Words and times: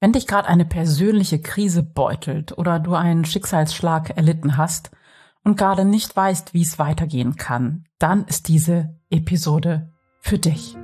Wenn 0.00 0.12
dich 0.12 0.28
gerade 0.28 0.46
eine 0.46 0.64
persönliche 0.64 1.40
Krise 1.40 1.82
beutelt 1.82 2.56
oder 2.56 2.78
du 2.78 2.94
einen 2.94 3.24
Schicksalsschlag 3.24 4.16
erlitten 4.16 4.56
hast 4.56 4.92
und 5.42 5.58
gerade 5.58 5.84
nicht 5.84 6.14
weißt, 6.14 6.54
wie 6.54 6.62
es 6.62 6.78
weitergehen 6.78 7.34
kann, 7.34 7.84
dann 7.98 8.24
ist 8.24 8.46
diese 8.46 8.94
Episode 9.10 9.92
für 10.20 10.38
dich. 10.38 10.76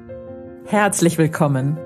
Herzlich 0.66 1.16
willkommen. 1.16 1.78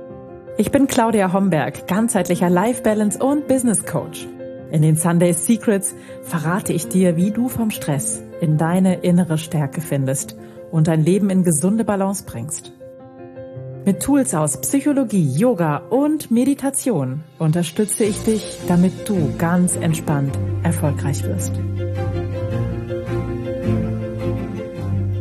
Ich 0.56 0.70
bin 0.70 0.86
Claudia 0.86 1.30
Homberg, 1.34 1.86
ganzheitlicher 1.86 2.48
Life 2.48 2.82
Balance 2.82 3.22
und 3.22 3.46
Business 3.46 3.84
Coach. 3.84 4.26
In 4.70 4.80
den 4.80 4.96
Sunday 4.96 5.34
Secrets 5.34 5.94
verrate 6.22 6.72
ich 6.72 6.88
dir, 6.88 7.16
wie 7.16 7.30
du 7.30 7.50
vom 7.50 7.70
Stress 7.70 8.22
in 8.40 8.56
deine 8.56 9.00
innere 9.00 9.36
Stärke 9.36 9.82
findest 9.82 10.34
und 10.70 10.88
dein 10.88 11.04
Leben 11.04 11.28
in 11.28 11.44
gesunde 11.44 11.84
Balance 11.84 12.24
bringst. 12.24 12.72
Mit 13.88 14.02
Tools 14.02 14.34
aus 14.34 14.60
Psychologie, 14.60 15.32
Yoga 15.34 15.78
und 15.78 16.30
Meditation 16.30 17.24
unterstütze 17.38 18.04
ich 18.04 18.22
dich, 18.22 18.58
damit 18.68 19.08
du 19.08 19.34
ganz 19.38 19.76
entspannt 19.76 20.38
erfolgreich 20.62 21.24
wirst. 21.24 21.54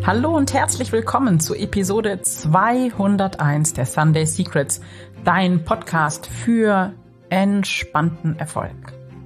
Hallo 0.05 0.35
und 0.35 0.53
herzlich 0.53 0.91
willkommen 0.91 1.39
zu 1.39 1.55
Episode 1.55 2.22
201 2.22 3.72
der 3.72 3.85
Sunday 3.85 4.25
Secrets, 4.25 4.81
dein 5.23 5.63
Podcast 5.63 6.27
für 6.27 6.91
entspannten 7.30 8.38
Erfolg. 8.38 8.75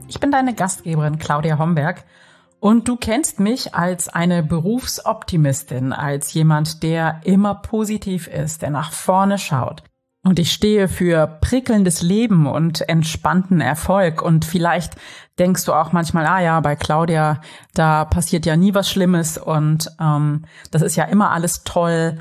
Ich 0.07 0.19
bin 0.19 0.29
deine 0.29 0.53
Gastgeberin 0.53 1.17
Claudia 1.17 1.57
Homberg 1.57 2.03
und 2.61 2.87
du 2.87 2.95
kennst 2.95 3.39
mich 3.39 3.73
als 3.73 4.07
eine 4.07 4.43
Berufsoptimistin, 4.43 5.93
als 5.93 6.31
jemand, 6.35 6.83
der 6.83 7.21
immer 7.23 7.55
positiv 7.55 8.27
ist, 8.27 8.61
der 8.61 8.69
nach 8.69 8.91
vorne 8.91 9.39
schaut. 9.39 9.81
Und 10.23 10.37
ich 10.37 10.51
stehe 10.51 10.87
für 10.87 11.25
prickelndes 11.25 12.03
Leben 12.03 12.45
und 12.45 12.87
entspannten 12.87 13.61
Erfolg. 13.61 14.21
Und 14.21 14.45
vielleicht 14.45 14.93
denkst 15.39 15.65
du 15.65 15.73
auch 15.73 15.91
manchmal, 15.91 16.27
ah 16.27 16.39
ja, 16.39 16.59
bei 16.59 16.75
Claudia, 16.75 17.41
da 17.73 18.05
passiert 18.05 18.45
ja 18.45 18.55
nie 18.55 18.75
was 18.75 18.91
Schlimmes 18.91 19.39
und 19.39 19.89
ähm, 19.99 20.45
das 20.69 20.83
ist 20.83 20.95
ja 20.95 21.05
immer 21.05 21.31
alles 21.31 21.63
toll. 21.63 22.19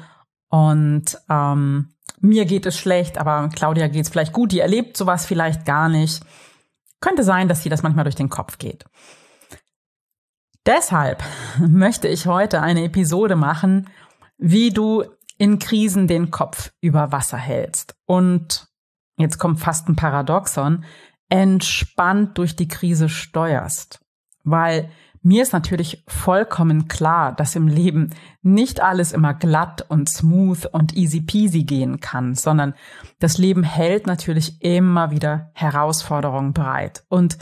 Und 0.49 1.19
ähm, 1.29 1.93
mir 2.19 2.47
geht 2.47 2.65
es 2.65 2.79
schlecht, 2.79 3.19
aber 3.19 3.51
Claudia 3.55 3.89
geht 3.89 4.05
es 4.07 4.09
vielleicht 4.09 4.33
gut. 4.33 4.53
Die 4.53 4.61
erlebt 4.61 4.97
sowas 4.97 5.27
vielleicht 5.27 5.67
gar 5.67 5.91
nicht. 5.91 6.23
Könnte 7.03 7.25
sein, 7.25 7.47
dass 7.47 7.63
sie 7.63 7.69
das 7.69 7.83
manchmal 7.83 8.05
durch 8.05 8.17
den 8.17 8.31
Kopf 8.31 8.57
geht. 8.57 8.87
Deshalb 10.67 11.23
möchte 11.59 12.09
ich 12.09 12.27
heute 12.27 12.63
eine 12.63 12.85
Episode 12.85 13.37
machen, 13.37 13.89
wie 14.39 14.71
du 14.71 15.05
in 15.39 15.59
Krisen 15.59 16.07
den 16.07 16.31
Kopf 16.31 16.73
über 16.81 17.13
Wasser 17.13 17.39
hältst 17.39 17.97
und 18.07 18.69
jetzt 19.17 19.39
kommt 19.39 19.61
fast 19.61 19.89
ein 19.89 19.97
Paradoxon, 19.97 20.85
entspannt 21.31 22.37
durch 22.37 22.57
die 22.57 22.69
Krise 22.69 23.09
steuerst. 23.09 24.01
Weil 24.45 24.91
mir 25.23 25.43
ist 25.43 25.53
natürlich 25.53 26.03
vollkommen 26.09 26.89
klar, 26.89 27.33
dass 27.33 27.55
im 27.55 27.69
Leben 27.69 28.11
nicht 28.43 28.81
alles 28.81 29.13
immer 29.13 29.35
glatt 29.35 29.85
und 29.89 30.09
smooth 30.09 30.67
und 30.73 30.97
easy 30.97 31.21
peasy 31.21 31.65
gehen 31.65 32.01
kann, 32.01 32.35
sondern 32.35 32.75
das 33.19 33.37
Leben 33.37 33.63
hält 33.63 34.07
natürlich 34.07 34.63
immer 34.63 35.11
wieder 35.11 35.51
Herausforderungen 35.55 36.55
bereit. 36.55 37.05
Und 37.09 37.37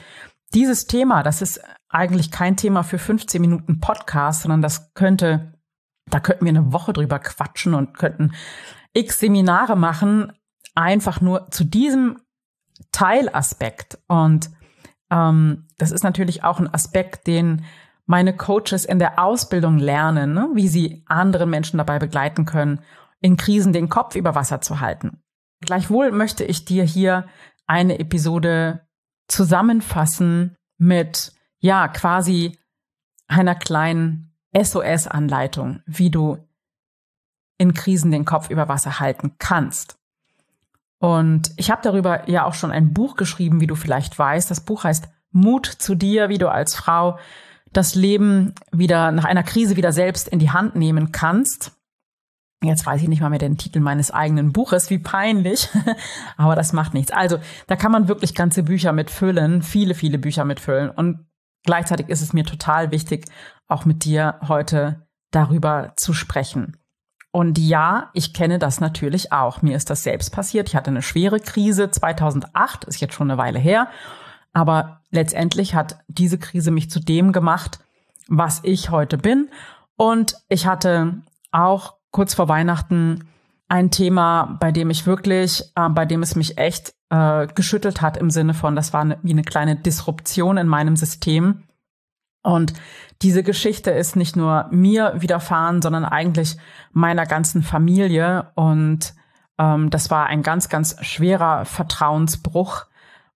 dieses 0.54 0.86
Thema, 0.86 1.22
das 1.22 1.40
ist 1.40 1.60
eigentlich 1.88 2.30
kein 2.30 2.56
Thema 2.56 2.82
für 2.82 2.98
15 2.98 3.40
Minuten 3.40 3.80
Podcast, 3.80 4.42
sondern 4.42 4.62
das 4.62 4.92
könnte, 4.94 5.54
da 6.06 6.20
könnten 6.20 6.44
wir 6.44 6.50
eine 6.50 6.72
Woche 6.72 6.92
drüber 6.92 7.18
quatschen 7.18 7.74
und 7.74 7.96
könnten 7.96 8.32
x 8.92 9.20
Seminare 9.20 9.76
machen, 9.76 10.32
einfach 10.74 11.20
nur 11.20 11.50
zu 11.50 11.64
diesem 11.64 12.18
Teilaspekt. 12.92 13.98
Und 14.06 14.50
ähm, 15.10 15.66
das 15.78 15.90
ist 15.90 16.04
natürlich 16.04 16.44
auch 16.44 16.60
ein 16.60 16.72
Aspekt, 16.72 17.26
den 17.26 17.64
meine 18.06 18.34
Coaches 18.34 18.84
in 18.84 18.98
der 18.98 19.18
Ausbildung 19.18 19.78
lernen, 19.78 20.32
ne? 20.32 20.48
wie 20.54 20.68
sie 20.68 21.04
andere 21.06 21.46
Menschen 21.46 21.78
dabei 21.78 21.98
begleiten 21.98 22.46
können, 22.46 22.80
in 23.20 23.36
Krisen 23.36 23.72
den 23.72 23.88
Kopf 23.88 24.14
über 24.14 24.34
Wasser 24.34 24.60
zu 24.60 24.80
halten. 24.80 25.20
Gleichwohl 25.60 26.12
möchte 26.12 26.44
ich 26.44 26.64
dir 26.64 26.84
hier 26.84 27.26
eine 27.66 27.98
Episode 27.98 28.86
zusammenfassen 29.28 30.56
mit 30.78 31.32
ja, 31.60 31.88
quasi 31.88 32.58
einer 33.26 33.54
kleinen 33.54 34.32
SOS-Anleitung, 34.56 35.82
wie 35.86 36.10
du 36.10 36.38
in 37.58 37.74
Krisen 37.74 38.10
den 38.10 38.24
Kopf 38.24 38.50
über 38.50 38.68
Wasser 38.68 39.00
halten 39.00 39.34
kannst. 39.38 39.98
Und 40.98 41.52
ich 41.56 41.70
habe 41.70 41.82
darüber 41.82 42.28
ja 42.28 42.44
auch 42.44 42.54
schon 42.54 42.72
ein 42.72 42.92
Buch 42.92 43.16
geschrieben, 43.16 43.60
wie 43.60 43.66
du 43.66 43.74
vielleicht 43.74 44.18
weißt. 44.18 44.50
Das 44.50 44.60
Buch 44.60 44.84
heißt 44.84 45.08
Mut 45.30 45.66
zu 45.66 45.94
dir, 45.94 46.28
wie 46.28 46.38
du 46.38 46.50
als 46.50 46.74
Frau 46.74 47.18
das 47.72 47.94
Leben 47.94 48.54
wieder 48.72 49.12
nach 49.12 49.24
einer 49.24 49.42
Krise 49.42 49.76
wieder 49.76 49.92
selbst 49.92 50.28
in 50.28 50.38
die 50.38 50.50
Hand 50.50 50.74
nehmen 50.74 51.12
kannst. 51.12 51.72
Jetzt 52.62 52.86
weiß 52.86 53.02
ich 53.02 53.08
nicht 53.08 53.20
mal 53.20 53.30
mehr 53.30 53.38
den 53.38 53.56
Titel 53.56 53.78
meines 53.78 54.10
eigenen 54.10 54.52
Buches, 54.52 54.90
wie 54.90 54.98
peinlich, 54.98 55.68
aber 56.36 56.56
das 56.56 56.72
macht 56.72 56.92
nichts. 56.92 57.12
Also, 57.12 57.38
da 57.68 57.76
kann 57.76 57.92
man 57.92 58.08
wirklich 58.08 58.34
ganze 58.34 58.64
Bücher 58.64 58.92
mitfüllen, 58.92 59.62
viele, 59.62 59.94
viele 59.94 60.18
Bücher 60.18 60.44
mitfüllen. 60.44 60.90
Und 60.90 61.26
Gleichzeitig 61.64 62.08
ist 62.08 62.22
es 62.22 62.32
mir 62.32 62.44
total 62.44 62.90
wichtig, 62.90 63.26
auch 63.66 63.84
mit 63.84 64.04
dir 64.04 64.40
heute 64.46 65.06
darüber 65.30 65.92
zu 65.96 66.14
sprechen. 66.14 66.76
Und 67.30 67.58
ja, 67.58 68.10
ich 68.14 68.32
kenne 68.32 68.58
das 68.58 68.80
natürlich 68.80 69.32
auch. 69.32 69.60
Mir 69.60 69.76
ist 69.76 69.90
das 69.90 70.02
selbst 70.02 70.30
passiert. 70.32 70.68
Ich 70.68 70.76
hatte 70.76 70.90
eine 70.90 71.02
schwere 71.02 71.40
Krise 71.40 71.90
2008, 71.90 72.84
ist 72.84 73.00
jetzt 73.00 73.14
schon 73.14 73.30
eine 73.30 73.38
Weile 73.38 73.58
her. 73.58 73.88
Aber 74.52 75.02
letztendlich 75.10 75.74
hat 75.74 75.98
diese 76.08 76.38
Krise 76.38 76.70
mich 76.70 76.90
zu 76.90 77.00
dem 77.00 77.32
gemacht, 77.32 77.80
was 78.28 78.60
ich 78.64 78.90
heute 78.90 79.18
bin. 79.18 79.50
Und 79.96 80.36
ich 80.48 80.66
hatte 80.66 81.22
auch 81.52 81.94
kurz 82.10 82.34
vor 82.34 82.48
Weihnachten 82.48 83.28
ein 83.68 83.90
Thema, 83.90 84.56
bei 84.58 84.72
dem 84.72 84.88
ich 84.90 85.06
wirklich, 85.06 85.64
äh, 85.74 85.88
bei 85.90 86.06
dem 86.06 86.22
es 86.22 86.34
mich 86.34 86.56
echt 86.56 86.94
äh, 87.10 87.46
geschüttelt 87.48 88.00
hat 88.00 88.16
im 88.16 88.30
Sinne 88.30 88.54
von, 88.54 88.76
das 88.76 88.92
war 88.92 89.00
eine, 89.00 89.18
wie 89.22 89.32
eine 89.32 89.42
kleine 89.42 89.76
Disruption 89.76 90.56
in 90.56 90.66
meinem 90.66 90.96
System. 90.96 91.64
Und 92.42 92.72
diese 93.22 93.42
Geschichte 93.42 93.90
ist 93.90 94.16
nicht 94.16 94.36
nur 94.36 94.68
mir 94.70 95.14
widerfahren, 95.16 95.82
sondern 95.82 96.04
eigentlich 96.04 96.56
meiner 96.92 97.26
ganzen 97.26 97.62
Familie. 97.62 98.50
Und 98.54 99.14
ähm, 99.58 99.90
das 99.90 100.10
war 100.10 100.26
ein 100.26 100.42
ganz, 100.42 100.68
ganz 100.68 100.96
schwerer 101.04 101.64
Vertrauensbruch. 101.64 102.86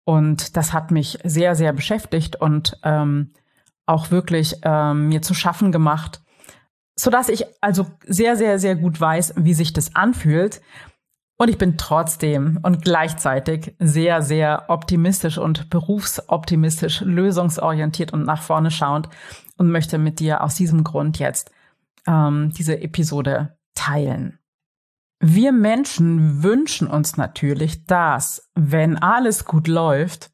Und 0.05 0.57
das 0.57 0.73
hat 0.73 0.91
mich 0.91 1.19
sehr, 1.25 1.55
sehr 1.55 1.73
beschäftigt 1.73 2.37
und 2.37 2.79
ähm, 2.83 3.33
auch 3.87 4.11
wirklich 4.11 4.57
ähm, 4.63 5.09
mir 5.09 5.23
zu 5.23 5.35
schaffen 5.35 5.73
gemacht, 5.73 6.23
so 6.99 7.11
dass 7.11 7.29
ich 7.29 7.45
also 7.61 7.87
sehr, 8.07 8.37
sehr, 8.37 8.59
sehr 8.59 8.77
gut 8.77 9.01
weiß, 9.01 9.35
wie 9.37 9.55
sich 9.55 9.73
das 9.73 9.95
anfühlt. 9.95 10.61
Und 11.43 11.49
ich 11.49 11.59
bin 11.59 11.77
trotzdem 11.77 12.61
und 12.63 12.85
gleichzeitig 12.85 13.75
sehr, 13.81 14.23
sehr 14.23 14.67
optimistisch 14.69 15.39
und 15.39 15.71
berufsoptimistisch, 15.71 17.01
lösungsorientiert 17.01 18.13
und 18.13 18.23
nach 18.25 18.41
vorne 18.41 18.71
schauend 18.71 19.09
und 19.57 19.69
möchte 19.69 19.99
mit 19.99 20.21
dir 20.21 20.45
aus 20.45 20.55
diesem 20.55 20.85
Grund 20.85 21.19
jetzt 21.19 21.51
ähm, 22.07 22.53
diese 22.57 22.81
Episode 22.81 23.59
teilen. 23.75 24.39
Wir 25.19 25.51
Menschen 25.51 26.45
wünschen 26.45 26.87
uns 26.87 27.17
natürlich, 27.17 27.87
dass, 27.87 28.49
wenn 28.55 28.97
alles 28.97 29.45
gut 29.45 29.67
läuft, 29.67 30.31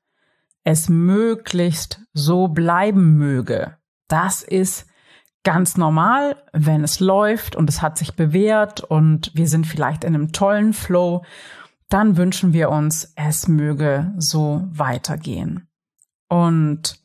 es 0.63 0.91
möglichst 0.91 2.03
so 2.13 2.49
bleiben 2.49 3.17
möge. 3.17 3.79
Das 4.09 4.43
ist 4.43 4.87
ganz 5.49 5.79
normal, 5.79 6.37
wenn 6.53 6.85
es 6.85 7.01
läuft 7.01 7.57
und 7.57 7.71
es 7.71 7.81
hat 7.81 7.97
sich 7.97 8.15
bewährt 8.15 8.83
und 8.83 9.31
wir 9.35 9.49
sind 9.49 9.67
vielleicht 9.67 10.05
in 10.05 10.15
einem 10.15 10.31
tollen 10.31 10.75
Flow, 10.75 11.25
dann 11.89 12.19
wünschen 12.19 12.53
wir 12.53 12.69
uns, 12.69 13.15
es 13.17 13.49
möge 13.49 14.13
so 14.19 14.63
weitergehen. 14.69 15.67
Und 16.29 17.03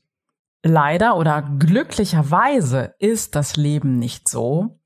leider 0.62 1.16
oder 1.16 1.42
glücklicherweise 1.58 2.96
ist 3.00 3.36
das 3.36 3.56
Leben 3.56 3.98
nicht 3.98 4.28
so, 4.28 4.78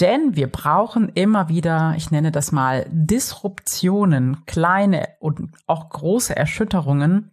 denn 0.00 0.34
wir 0.34 0.50
brauchen 0.50 1.08
immer 1.10 1.48
wieder, 1.48 1.94
ich 1.96 2.10
nenne 2.10 2.32
das 2.32 2.50
mal 2.50 2.84
Disruptionen, 2.90 4.44
kleine 4.44 5.06
und 5.20 5.52
auch 5.68 5.88
große 5.88 6.34
Erschütterungen, 6.34 7.30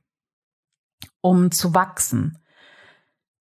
um 1.22 1.50
zu 1.50 1.74
wachsen. 1.74 2.38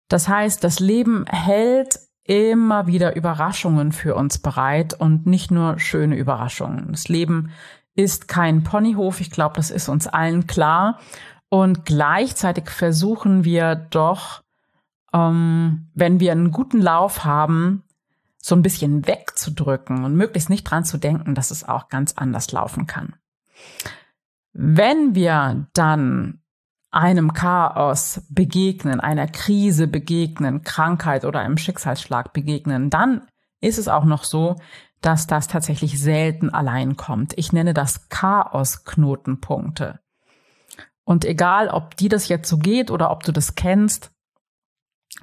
Das 0.08 0.26
heißt, 0.26 0.64
das 0.64 0.80
Leben 0.80 1.26
hält 1.26 1.98
immer 2.24 2.86
wieder 2.86 3.16
Überraschungen 3.16 3.92
für 3.92 4.14
uns 4.14 4.38
bereit 4.38 4.94
und 4.94 5.26
nicht 5.26 5.50
nur 5.50 5.78
schöne 5.78 6.16
Überraschungen. 6.16 6.88
Das 6.90 7.08
Leben 7.08 7.50
ist 7.94 8.28
kein 8.28 8.64
Ponyhof, 8.64 9.20
ich 9.20 9.30
glaube, 9.30 9.56
das 9.56 9.70
ist 9.70 9.88
uns 9.88 10.06
allen 10.06 10.46
klar. 10.46 10.98
Und 11.48 11.84
gleichzeitig 11.84 12.70
versuchen 12.70 13.44
wir 13.44 13.76
doch, 13.76 14.42
ähm, 15.12 15.90
wenn 15.94 16.18
wir 16.18 16.32
einen 16.32 16.50
guten 16.50 16.80
Lauf 16.80 17.24
haben, 17.24 17.84
so 18.38 18.54
ein 18.54 18.62
bisschen 18.62 19.06
wegzudrücken 19.06 20.04
und 20.04 20.16
möglichst 20.16 20.50
nicht 20.50 20.64
dran 20.64 20.84
zu 20.84 20.98
denken, 20.98 21.34
dass 21.34 21.50
es 21.50 21.66
auch 21.66 21.88
ganz 21.88 22.14
anders 22.16 22.52
laufen 22.52 22.86
kann. 22.86 23.14
Wenn 24.52 25.14
wir 25.14 25.66
dann 25.72 26.42
einem 26.94 27.32
Chaos 27.32 28.22
begegnen, 28.28 29.00
einer 29.00 29.26
Krise 29.26 29.88
begegnen, 29.88 30.62
Krankheit 30.62 31.24
oder 31.24 31.40
einem 31.40 31.58
Schicksalsschlag 31.58 32.32
begegnen, 32.32 32.88
dann 32.88 33.26
ist 33.60 33.78
es 33.78 33.88
auch 33.88 34.04
noch 34.04 34.24
so, 34.24 34.56
dass 35.00 35.26
das 35.26 35.48
tatsächlich 35.48 36.00
selten 36.00 36.50
allein 36.50 36.96
kommt. 36.96 37.36
Ich 37.36 37.52
nenne 37.52 37.74
das 37.74 38.08
Chaos-Knotenpunkte. 38.08 40.00
Und 41.04 41.24
egal, 41.24 41.68
ob 41.68 41.96
die 41.96 42.08
das 42.08 42.28
jetzt 42.28 42.48
so 42.48 42.58
geht 42.58 42.90
oder 42.90 43.10
ob 43.10 43.24
du 43.24 43.32
das 43.32 43.54
kennst, 43.54 44.12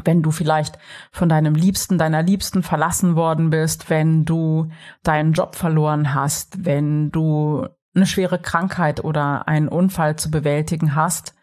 wenn 0.03 0.21
du 0.21 0.31
vielleicht 0.31 0.77
von 1.11 1.29
deinem 1.29 1.55
Liebsten, 1.55 1.97
deiner 1.97 2.21
Liebsten 2.21 2.63
verlassen 2.63 3.15
worden 3.15 3.49
bist, 3.49 3.89
wenn 3.89 4.25
du 4.25 4.69
deinen 5.03 5.33
Job 5.33 5.55
verloren 5.55 6.13
hast, 6.13 6.65
wenn 6.65 7.11
du 7.11 7.67
eine 7.95 8.05
schwere 8.05 8.39
Krankheit 8.39 9.03
oder 9.03 9.47
einen 9.47 9.67
Unfall 9.67 10.15
zu 10.15 10.31
bewältigen 10.31 10.95
hast, 10.95 11.33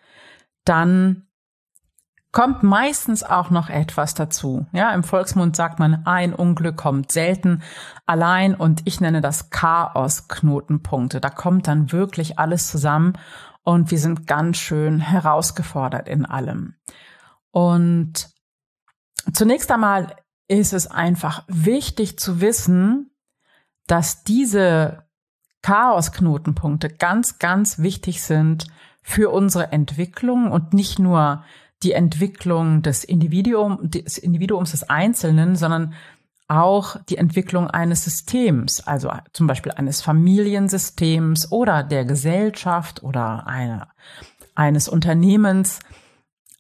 dann 0.69 1.29
kommt 2.31 2.63
meistens 2.63 3.23
auch 3.23 3.51
noch 3.51 3.71
etwas 3.71 4.15
dazu. 4.15 4.67
Ja, 4.73 4.93
im 4.93 5.03
Volksmund 5.03 5.57
sagt 5.57 5.79
man, 5.79 6.07
ein 6.07 6.35
Unglück 6.35 6.77
kommt 6.77 7.11
selten 7.11 7.63
allein 8.07 8.55
und 8.55 8.83
ich 8.85 9.01
nenne 9.01 9.21
das 9.21 9.51
Chaos-Knotenpunkte. 9.51 11.21
Da 11.21 11.31
kommt 11.31 11.69
dann 11.69 11.91
wirklich 11.91 12.39
alles 12.39 12.69
zusammen 12.69 13.15
und 13.65 13.91
wir 13.91 13.99
sind 13.99 14.27
ganz 14.27 14.59
schön 14.59 15.01
herausgefordert 15.01 16.09
in 16.09 16.27
allem. 16.27 16.75
Und 17.51 18.29
zunächst 19.33 19.71
einmal 19.71 20.15
ist 20.49 20.73
es 20.73 20.87
einfach 20.87 21.45
wichtig 21.49 22.19
zu 22.19 22.41
wissen, 22.41 23.11
dass 23.87 24.23
diese 24.23 25.05
Chaos-Knotenpunkte 25.63 26.89
ganz, 26.89 27.39
ganz 27.39 27.79
wichtig 27.79 28.23
sind 28.23 28.69
für 29.09 29.31
unsere 29.31 29.73
Entwicklung 29.73 30.53
und 30.53 30.75
nicht 30.75 30.99
nur 30.99 31.43
die 31.83 31.93
Entwicklung 31.93 32.83
des, 32.83 33.05
Individuum, 33.05 33.79
des 33.91 34.19
Individuums 34.19 34.73
des 34.73 34.91
Einzelnen, 34.91 35.57
sondern 35.57 35.95
auch 36.47 36.97
die 37.09 37.17
Entwicklung 37.17 37.71
eines 37.71 38.05
Systems, 38.05 38.87
also 38.87 39.11
zum 39.33 39.47
Beispiel 39.47 39.73
eines 39.73 40.03
Familiensystems 40.03 41.51
oder 41.51 41.83
der 41.85 42.05
Gesellschaft 42.05 43.03
oder 43.03 43.47
eine, 43.47 43.89
eines 44.55 44.91
Unternehmens. 44.91 45.79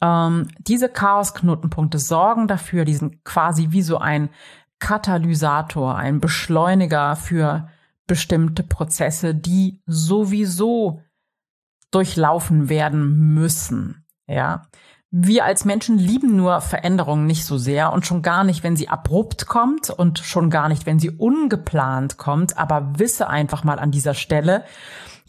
Ähm, 0.00 0.48
diese 0.58 0.88
Chaosknotenpunkte 0.88 1.98
sorgen 1.98 2.48
dafür, 2.48 2.86
diesen 2.86 3.22
quasi 3.24 3.72
wie 3.72 3.82
so 3.82 3.98
ein 3.98 4.30
Katalysator, 4.78 5.96
ein 5.96 6.18
Beschleuniger 6.18 7.14
für 7.14 7.68
bestimmte 8.06 8.62
Prozesse, 8.62 9.34
die 9.34 9.82
sowieso 9.84 11.02
durchlaufen 11.90 12.68
werden 12.68 13.34
müssen. 13.34 14.06
Ja. 14.26 14.66
Wir 15.10 15.46
als 15.46 15.64
Menschen 15.64 15.98
lieben 15.98 16.36
nur 16.36 16.60
Veränderungen 16.60 17.26
nicht 17.26 17.46
so 17.46 17.56
sehr 17.56 17.92
und 17.94 18.06
schon 18.06 18.20
gar 18.20 18.44
nicht, 18.44 18.62
wenn 18.62 18.76
sie 18.76 18.90
abrupt 18.90 19.46
kommt 19.46 19.88
und 19.88 20.18
schon 20.18 20.50
gar 20.50 20.68
nicht, 20.68 20.84
wenn 20.84 20.98
sie 20.98 21.10
ungeplant 21.10 22.18
kommt. 22.18 22.58
Aber 22.58 22.98
wisse 22.98 23.26
einfach 23.26 23.64
mal 23.64 23.78
an 23.78 23.90
dieser 23.90 24.12
Stelle, 24.12 24.64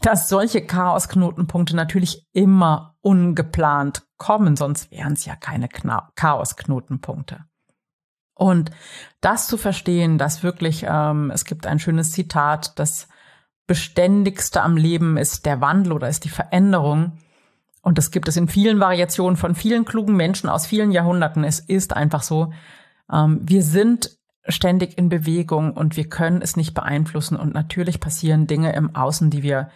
dass 0.02 0.28
solche 0.28 0.64
Chaosknotenpunkte 0.64 1.74
natürlich 1.74 2.26
immer 2.32 2.96
ungeplant 3.00 4.02
kommen, 4.18 4.56
sonst 4.56 4.90
wären 4.90 5.14
es 5.14 5.24
ja 5.24 5.36
keine 5.36 5.68
Chaosknotenpunkte. 5.68 7.44
Und 8.34 8.70
das 9.20 9.48
zu 9.48 9.58
verstehen, 9.58 10.16
dass 10.16 10.42
wirklich, 10.42 10.86
ähm, 10.88 11.30
es 11.30 11.44
gibt 11.44 11.66
ein 11.66 11.78
schönes 11.78 12.12
Zitat, 12.12 12.78
das 12.78 13.08
Beständigste 13.70 14.62
am 14.62 14.76
Leben 14.76 15.16
ist 15.16 15.46
der 15.46 15.60
Wandel 15.60 15.92
oder 15.92 16.08
ist 16.08 16.24
die 16.24 16.28
Veränderung. 16.28 17.12
Und 17.82 17.98
das 17.98 18.10
gibt 18.10 18.26
es 18.26 18.36
in 18.36 18.48
vielen 18.48 18.80
Variationen 18.80 19.36
von 19.36 19.54
vielen 19.54 19.84
klugen 19.84 20.16
Menschen 20.16 20.48
aus 20.48 20.66
vielen 20.66 20.90
Jahrhunderten. 20.90 21.44
Es 21.44 21.60
ist 21.60 21.94
einfach 21.94 22.24
so, 22.24 22.52
ähm, 23.12 23.38
wir 23.44 23.62
sind 23.62 24.18
ständig 24.44 24.98
in 24.98 25.08
Bewegung 25.08 25.74
und 25.74 25.96
wir 25.96 26.08
können 26.08 26.42
es 26.42 26.56
nicht 26.56 26.74
beeinflussen. 26.74 27.36
Und 27.36 27.54
natürlich 27.54 28.00
passieren 28.00 28.48
Dinge 28.48 28.72
im 28.72 28.96
Außen, 28.96 29.30
die 29.30 29.44
wir 29.44 29.70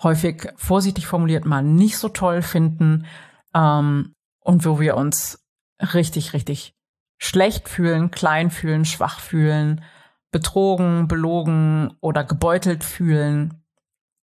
häufig 0.00 0.46
vorsichtig 0.54 1.08
formuliert 1.08 1.44
mal 1.44 1.64
nicht 1.64 1.98
so 1.98 2.08
toll 2.08 2.42
finden 2.42 3.04
ähm, 3.52 4.12
und 4.38 4.64
wo 4.64 4.78
wir 4.78 4.96
uns 4.96 5.44
richtig, 5.92 6.34
richtig 6.34 6.76
schlecht 7.18 7.68
fühlen, 7.68 8.12
klein 8.12 8.52
fühlen, 8.52 8.84
schwach 8.84 9.18
fühlen, 9.18 9.82
betrogen, 10.30 11.08
belogen 11.08 11.94
oder 12.00 12.24
gebeutelt 12.24 12.84
fühlen. 12.84 13.62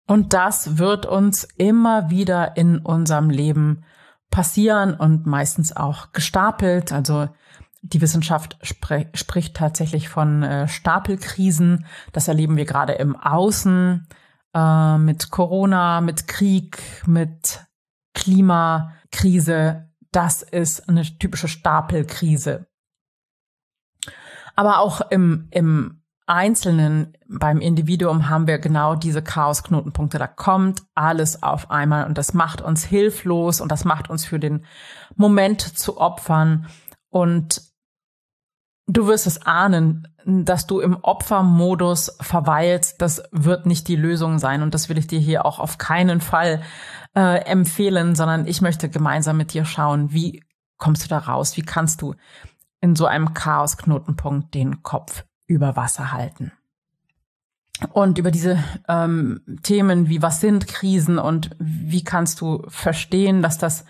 Und 0.07 0.33
das 0.33 0.77
wird 0.77 1.05
uns 1.05 1.43
immer 1.57 2.09
wieder 2.09 2.55
in 2.55 2.79
unserem 2.79 3.29
Leben 3.29 3.83
passieren 4.31 4.93
und 4.93 5.25
meistens 5.25 5.75
auch 5.75 6.13
gestapelt. 6.13 6.93
Also 6.93 7.27
die 7.81 8.01
Wissenschaft 8.01 8.57
spre 8.61 9.07
spricht 9.13 9.55
tatsächlich 9.55 10.09
von 10.09 10.43
äh, 10.43 10.67
Stapelkrisen. 10.67 11.85
Das 12.13 12.27
erleben 12.27 12.57
wir 12.57 12.65
gerade 12.65 12.93
im 12.93 13.15
Außen 13.15 14.07
äh, 14.53 14.97
mit 14.97 15.29
Corona, 15.29 16.01
mit 16.01 16.27
Krieg, 16.27 16.81
mit 17.05 17.65
Klimakrise. 18.13 19.89
Das 20.11 20.41
ist 20.41 20.89
eine 20.89 21.03
typische 21.03 21.47
Stapelkrise. 21.47 22.66
Aber 24.57 24.79
auch 24.79 25.01
im, 25.11 25.47
im 25.51 26.01
Einzelnen, 26.25 27.15
beim 27.29 27.61
Individuum 27.61 28.27
haben 28.27 28.47
wir 28.47 28.57
genau 28.57 28.95
diese 28.95 29.21
Chaosknotenpunkte. 29.21 30.17
Da 30.17 30.27
kommt 30.27 30.81
alles 30.95 31.43
auf 31.43 31.69
einmal 31.69 32.05
und 32.07 32.17
das 32.17 32.33
macht 32.33 32.61
uns 32.61 32.83
hilflos 32.83 33.61
und 33.61 33.71
das 33.71 33.85
macht 33.85 34.09
uns 34.09 34.25
für 34.25 34.39
den 34.39 34.65
Moment 35.15 35.61
zu 35.61 36.01
opfern. 36.01 36.67
Und 37.09 37.61
du 38.87 39.05
wirst 39.05 39.27
es 39.27 39.43
ahnen, 39.43 40.07
dass 40.25 40.65
du 40.65 40.79
im 40.79 40.97
Opfermodus 41.03 42.17
verweilst. 42.19 42.99
Das 42.99 43.21
wird 43.31 43.67
nicht 43.67 43.87
die 43.87 43.95
Lösung 43.95 44.39
sein. 44.39 44.63
Und 44.63 44.73
das 44.73 44.89
will 44.89 44.97
ich 44.97 45.05
dir 45.05 45.19
hier 45.19 45.45
auch 45.45 45.59
auf 45.59 45.77
keinen 45.77 46.19
Fall 46.19 46.63
äh, 47.15 47.45
empfehlen, 47.45 48.15
sondern 48.15 48.47
ich 48.47 48.61
möchte 48.61 48.89
gemeinsam 48.89 49.37
mit 49.37 49.53
dir 49.53 49.65
schauen, 49.65 50.11
wie 50.13 50.43
kommst 50.77 51.03
du 51.03 51.09
da 51.09 51.19
raus? 51.19 51.57
Wie 51.57 51.61
kannst 51.61 52.01
du 52.01 52.15
in 52.81 52.95
so 52.95 53.05
einem 53.05 53.33
Chaosknotenpunkt 53.33 54.53
den 54.53 54.83
Kopf 54.83 55.25
über 55.47 55.75
Wasser 55.75 56.11
halten. 56.11 56.51
Und 57.91 58.17
über 58.17 58.31
diese 58.31 58.63
ähm, 58.87 59.41
Themen 59.61 60.09
wie 60.09 60.21
was 60.21 60.41
sind 60.41 60.67
Krisen 60.67 61.19
und 61.19 61.55
wie 61.59 62.03
kannst 62.03 62.41
du 62.41 62.63
verstehen, 62.67 63.43
dass 63.43 63.59
das 63.59 63.85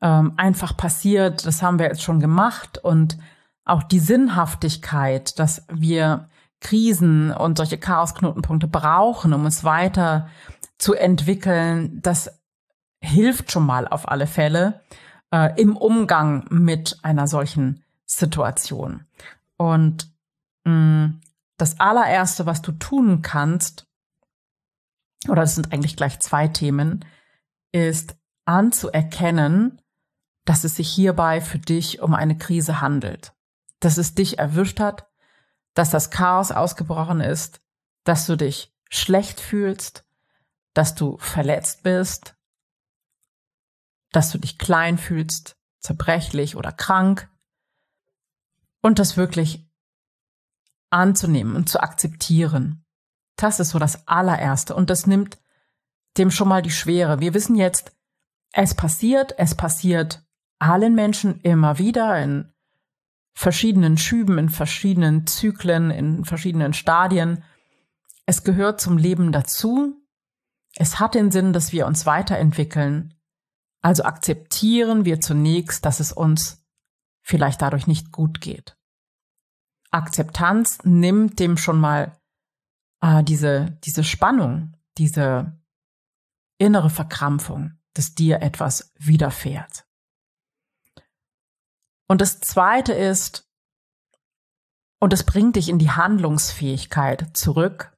ähm, 0.00 0.32
einfach 0.36 0.76
passiert, 0.76 1.46
das 1.46 1.62
haben 1.62 1.78
wir 1.78 1.86
jetzt 1.86 2.02
schon 2.02 2.18
gemacht. 2.18 2.78
Und 2.78 3.18
auch 3.64 3.84
die 3.84 4.00
Sinnhaftigkeit, 4.00 5.38
dass 5.38 5.64
wir 5.70 6.28
Krisen 6.60 7.30
und 7.32 7.58
solche 7.58 7.78
Chaosknotenpunkte 7.78 8.66
brauchen, 8.66 9.32
um 9.32 9.44
uns 9.44 9.62
weiter 9.62 10.28
zu 10.78 10.94
entwickeln, 10.94 12.00
das 12.02 12.40
hilft 13.00 13.52
schon 13.52 13.66
mal 13.66 13.86
auf 13.86 14.08
alle 14.08 14.26
Fälle 14.26 14.80
äh, 15.32 15.60
im 15.60 15.76
Umgang 15.76 16.46
mit 16.50 16.98
einer 17.02 17.28
solchen 17.28 17.81
Situation. 18.06 19.06
Und 19.56 20.10
mh, 20.64 20.72
mm, 20.72 21.20
das 21.56 21.78
allererste, 21.78 22.46
was 22.46 22.62
du 22.62 22.72
tun 22.72 23.22
kannst, 23.22 23.86
oder 25.28 25.42
das 25.42 25.54
sind 25.54 25.72
eigentlich 25.72 25.96
gleich 25.96 26.18
zwei 26.18 26.48
Themen, 26.48 27.04
ist 27.70 28.16
anzuerkennen, 28.44 29.80
dass 30.44 30.64
es 30.64 30.76
sich 30.76 30.88
hierbei 30.88 31.40
für 31.40 31.58
dich 31.58 32.00
um 32.00 32.14
eine 32.14 32.36
Krise 32.36 32.80
handelt, 32.80 33.32
dass 33.80 33.98
es 33.98 34.14
dich 34.14 34.38
erwischt 34.38 34.80
hat, 34.80 35.06
dass 35.74 35.90
das 35.90 36.10
Chaos 36.10 36.50
ausgebrochen 36.50 37.20
ist, 37.20 37.60
dass 38.04 38.26
du 38.26 38.36
dich 38.36 38.74
schlecht 38.90 39.40
fühlst, 39.40 40.04
dass 40.74 40.94
du 40.94 41.16
verletzt 41.18 41.82
bist, 41.82 42.34
dass 44.10 44.30
du 44.30 44.38
dich 44.38 44.58
klein 44.58 44.98
fühlst, 44.98 45.56
zerbrechlich 45.80 46.56
oder 46.56 46.72
krank, 46.72 47.30
und 48.82 48.98
das 48.98 49.16
wirklich 49.16 49.66
anzunehmen 50.90 51.56
und 51.56 51.68
zu 51.68 51.80
akzeptieren. 51.80 52.84
Das 53.36 53.60
ist 53.60 53.70
so 53.70 53.78
das 53.78 54.06
allererste 54.06 54.74
und 54.74 54.90
das 54.90 55.06
nimmt 55.06 55.38
dem 56.18 56.30
schon 56.30 56.48
mal 56.48 56.60
die 56.60 56.70
Schwere. 56.70 57.20
Wir 57.20 57.32
wissen 57.32 57.56
jetzt, 57.56 57.96
es 58.52 58.74
passiert, 58.74 59.34
es 59.38 59.54
passiert 59.54 60.22
allen 60.58 60.94
Menschen 60.94 61.40
immer 61.40 61.78
wieder 61.78 62.22
in 62.22 62.52
verschiedenen 63.34 63.96
Schüben, 63.96 64.36
in 64.36 64.50
verschiedenen 64.50 65.26
Zyklen, 65.26 65.90
in 65.90 66.24
verschiedenen 66.24 66.74
Stadien. 66.74 67.42
Es 68.26 68.44
gehört 68.44 68.80
zum 68.80 68.98
Leben 68.98 69.32
dazu. 69.32 69.96
Es 70.76 71.00
hat 71.00 71.14
den 71.14 71.30
Sinn, 71.30 71.52
dass 71.52 71.72
wir 71.72 71.86
uns 71.86 72.04
weiterentwickeln. 72.04 73.14
Also 73.80 74.04
akzeptieren 74.04 75.04
wir 75.04 75.20
zunächst, 75.20 75.84
dass 75.84 75.98
es 75.98 76.12
uns 76.12 76.61
vielleicht 77.22 77.62
dadurch 77.62 77.86
nicht 77.86 78.12
gut 78.12 78.40
geht. 78.40 78.76
Akzeptanz 79.90 80.78
nimmt 80.84 81.38
dem 81.38 81.56
schon 81.56 81.78
mal 81.78 82.18
äh, 83.00 83.22
diese, 83.22 83.78
diese 83.84 84.04
Spannung, 84.04 84.76
diese 84.98 85.58
innere 86.58 86.90
Verkrampfung, 86.90 87.78
dass 87.94 88.14
dir 88.14 88.40
etwas 88.42 88.92
widerfährt. 88.98 89.86
Und 92.08 92.20
das 92.20 92.40
zweite 92.40 92.92
ist, 92.92 93.48
und 95.00 95.12
es 95.12 95.24
bringt 95.24 95.56
dich 95.56 95.68
in 95.68 95.78
die 95.78 95.90
Handlungsfähigkeit 95.90 97.36
zurück, 97.36 97.96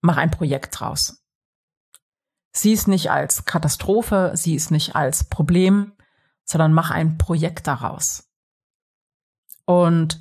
mach 0.00 0.16
ein 0.16 0.30
Projekt 0.30 0.80
draus. 0.80 1.22
Sieh 2.52 2.72
es 2.72 2.86
nicht 2.86 3.10
als 3.10 3.44
Katastrophe, 3.44 4.32
sieh 4.34 4.56
es 4.56 4.70
nicht 4.70 4.96
als 4.96 5.28
Problem, 5.28 5.92
sondern 6.44 6.72
mach 6.72 6.90
ein 6.90 7.18
Projekt 7.18 7.66
daraus. 7.66 8.27
Und 9.68 10.18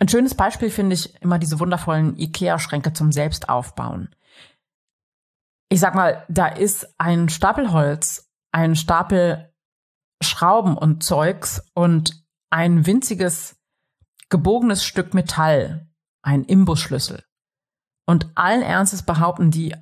ein 0.00 0.08
schönes 0.08 0.34
Beispiel 0.34 0.68
finde 0.68 0.94
ich 0.94 1.14
immer 1.22 1.38
diese 1.38 1.60
wundervollen 1.60 2.18
IKEA-Schränke 2.18 2.92
zum 2.92 3.12
Selbstaufbauen. 3.12 4.12
Ich 5.68 5.78
sag 5.78 5.94
mal, 5.94 6.26
da 6.28 6.48
ist 6.48 6.92
ein 6.98 7.28
Stapel 7.28 7.72
Holz, 7.72 8.32
ein 8.50 8.74
Stapel 8.74 9.54
Schrauben 10.20 10.76
und 10.76 11.04
Zeugs 11.04 11.62
und 11.74 12.26
ein 12.50 12.84
winziges 12.84 13.60
gebogenes 14.28 14.84
Stück 14.84 15.14
Metall, 15.14 15.88
ein 16.22 16.42
Imbusschlüssel. 16.42 17.24
Und 18.06 18.28
allen 18.34 18.62
Ernstes 18.62 19.04
behaupten 19.04 19.52
die 19.52 19.76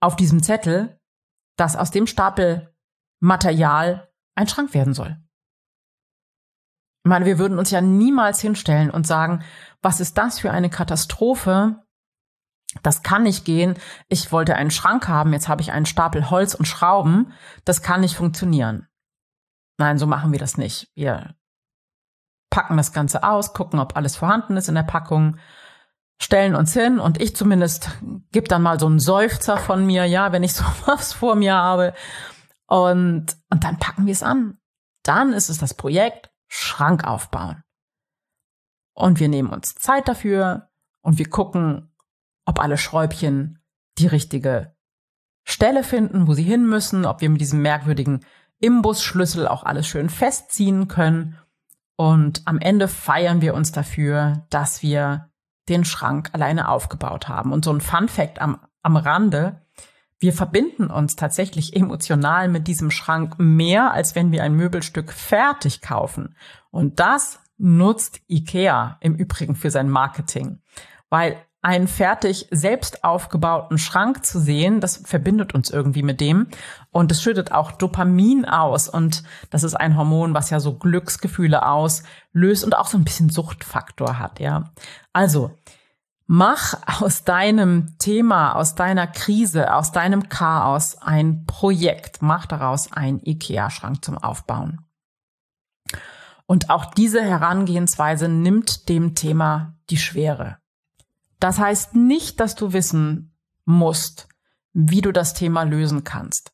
auf 0.00 0.16
diesem 0.16 0.42
Zettel, 0.42 0.98
dass 1.56 1.76
aus 1.76 1.90
dem 1.90 2.06
Stapel 2.06 2.74
Material 3.20 4.10
ein 4.36 4.48
Schrank 4.48 4.72
werden 4.72 4.94
soll. 4.94 5.22
Ich 7.02 7.08
meine, 7.08 7.24
wir 7.24 7.38
würden 7.38 7.58
uns 7.58 7.70
ja 7.70 7.80
niemals 7.80 8.40
hinstellen 8.40 8.90
und 8.90 9.06
sagen, 9.06 9.42
was 9.80 10.00
ist 10.00 10.18
das 10.18 10.38
für 10.38 10.50
eine 10.50 10.68
Katastrophe? 10.68 11.82
Das 12.82 13.02
kann 13.02 13.22
nicht 13.22 13.44
gehen. 13.44 13.74
Ich 14.08 14.30
wollte 14.32 14.54
einen 14.54 14.70
Schrank 14.70 15.08
haben, 15.08 15.32
jetzt 15.32 15.48
habe 15.48 15.62
ich 15.62 15.72
einen 15.72 15.86
Stapel 15.86 16.30
Holz 16.30 16.54
und 16.54 16.66
Schrauben. 16.66 17.32
Das 17.64 17.82
kann 17.82 18.02
nicht 18.02 18.16
funktionieren. 18.16 18.86
Nein, 19.78 19.98
so 19.98 20.06
machen 20.06 20.30
wir 20.30 20.38
das 20.38 20.58
nicht. 20.58 20.90
Wir 20.94 21.34
packen 22.50 22.76
das 22.76 22.92
Ganze 22.92 23.24
aus, 23.24 23.54
gucken, 23.54 23.80
ob 23.80 23.96
alles 23.96 24.16
vorhanden 24.16 24.56
ist 24.56 24.68
in 24.68 24.74
der 24.74 24.82
Packung, 24.82 25.38
stellen 26.20 26.54
uns 26.54 26.74
hin 26.74 26.98
und 26.98 27.20
ich 27.20 27.34
zumindest 27.34 27.90
gebe 28.30 28.46
dann 28.46 28.62
mal 28.62 28.78
so 28.78 28.86
einen 28.86 28.98
Seufzer 28.98 29.56
von 29.56 29.86
mir, 29.86 30.04
ja, 30.04 30.32
wenn 30.32 30.42
ich 30.42 30.52
sowas 30.54 31.14
vor 31.14 31.34
mir 31.34 31.54
habe. 31.54 31.94
Und, 32.66 33.36
und 33.48 33.64
dann 33.64 33.78
packen 33.78 34.04
wir 34.06 34.12
es 34.12 34.22
an. 34.22 34.58
Dann 35.02 35.32
ist 35.32 35.48
es 35.48 35.58
das 35.58 35.74
Projekt 35.74 36.29
Schrank 36.50 37.04
aufbauen. 37.04 37.62
Und 38.92 39.20
wir 39.20 39.28
nehmen 39.28 39.48
uns 39.48 39.74
Zeit 39.74 40.08
dafür 40.08 40.68
und 41.00 41.18
wir 41.18 41.30
gucken, 41.30 41.94
ob 42.44 42.60
alle 42.60 42.76
Schräubchen 42.76 43.62
die 43.98 44.08
richtige 44.08 44.74
Stelle 45.44 45.84
finden, 45.84 46.26
wo 46.26 46.34
sie 46.34 46.42
hin 46.42 46.68
müssen, 46.68 47.06
ob 47.06 47.20
wir 47.20 47.30
mit 47.30 47.40
diesem 47.40 47.62
merkwürdigen 47.62 48.24
Imbusschlüssel 48.58 49.48
auch 49.48 49.62
alles 49.62 49.86
schön 49.86 50.10
festziehen 50.10 50.88
können. 50.88 51.38
Und 51.96 52.42
am 52.46 52.58
Ende 52.58 52.88
feiern 52.88 53.40
wir 53.40 53.54
uns 53.54 53.72
dafür, 53.72 54.46
dass 54.50 54.82
wir 54.82 55.30
den 55.68 55.84
Schrank 55.84 56.30
alleine 56.32 56.68
aufgebaut 56.68 57.28
haben. 57.28 57.52
Und 57.52 57.64
so 57.64 57.72
ein 57.72 57.80
Fun 57.80 58.08
Fact 58.08 58.40
am, 58.40 58.60
am 58.82 58.96
Rande. 58.96 59.64
Wir 60.20 60.34
verbinden 60.34 60.88
uns 60.90 61.16
tatsächlich 61.16 61.74
emotional 61.74 62.48
mit 62.48 62.68
diesem 62.68 62.90
Schrank 62.90 63.36
mehr, 63.38 63.92
als 63.92 64.14
wenn 64.14 64.32
wir 64.32 64.42
ein 64.44 64.54
Möbelstück 64.54 65.12
fertig 65.12 65.80
kaufen. 65.80 66.36
Und 66.70 67.00
das 67.00 67.40
nutzt 67.56 68.20
IKEA 68.28 68.98
im 69.00 69.14
Übrigen 69.14 69.56
für 69.56 69.70
sein 69.70 69.88
Marketing. 69.88 70.60
Weil 71.08 71.38
einen 71.62 71.88
fertig 71.88 72.48
selbst 72.50 73.02
aufgebauten 73.02 73.78
Schrank 73.78 74.24
zu 74.24 74.38
sehen, 74.40 74.80
das 74.80 74.98
verbindet 74.98 75.54
uns 75.54 75.70
irgendwie 75.70 76.02
mit 76.02 76.20
dem. 76.20 76.48
Und 76.90 77.10
es 77.12 77.22
schüttet 77.22 77.52
auch 77.52 77.72
Dopamin 77.72 78.44
aus. 78.44 78.88
Und 78.88 79.22
das 79.48 79.62
ist 79.62 79.74
ein 79.74 79.96
Hormon, 79.96 80.34
was 80.34 80.50
ja 80.50 80.60
so 80.60 80.74
Glücksgefühle 80.76 81.66
auslöst 81.66 82.64
und 82.64 82.76
auch 82.76 82.86
so 82.86 82.98
ein 82.98 83.04
bisschen 83.04 83.30
Suchtfaktor 83.30 84.18
hat, 84.18 84.38
ja. 84.38 84.70
Also, 85.14 85.52
mach 86.32 86.74
aus 87.00 87.24
deinem 87.24 87.98
Thema, 87.98 88.54
aus 88.54 88.76
deiner 88.76 89.08
Krise, 89.08 89.74
aus 89.74 89.90
deinem 89.90 90.28
Chaos 90.28 90.96
ein 90.96 91.44
Projekt. 91.44 92.22
Mach 92.22 92.46
daraus 92.46 92.92
einen 92.92 93.18
IKEA-Schrank 93.18 94.04
zum 94.04 94.16
Aufbauen. 94.16 94.86
Und 96.46 96.70
auch 96.70 96.84
diese 96.84 97.20
Herangehensweise 97.20 98.28
nimmt 98.28 98.88
dem 98.88 99.16
Thema 99.16 99.74
die 99.90 99.96
Schwere. 99.96 100.58
Das 101.40 101.58
heißt 101.58 101.96
nicht, 101.96 102.38
dass 102.38 102.54
du 102.54 102.72
wissen 102.72 103.36
musst, 103.64 104.28
wie 104.72 105.00
du 105.00 105.10
das 105.10 105.34
Thema 105.34 105.64
lösen 105.64 106.04
kannst. 106.04 106.52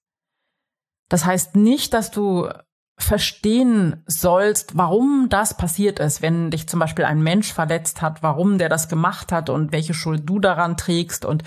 Das 1.10 1.26
heißt 1.26 1.54
nicht, 1.54 1.92
dass 1.92 2.10
du 2.10 2.48
verstehen 2.98 4.02
sollst, 4.06 4.76
warum 4.76 5.28
das 5.28 5.56
passiert 5.56 5.98
ist, 5.98 6.22
wenn 6.22 6.50
dich 6.50 6.68
zum 6.68 6.80
Beispiel 6.80 7.04
ein 7.04 7.22
Mensch 7.22 7.52
verletzt 7.52 8.00
hat, 8.00 8.22
warum 8.22 8.58
der 8.58 8.68
das 8.68 8.88
gemacht 8.88 9.32
hat 9.32 9.50
und 9.50 9.72
welche 9.72 9.94
Schuld 9.94 10.28
du 10.28 10.38
daran 10.38 10.76
trägst. 10.76 11.24
Und 11.24 11.44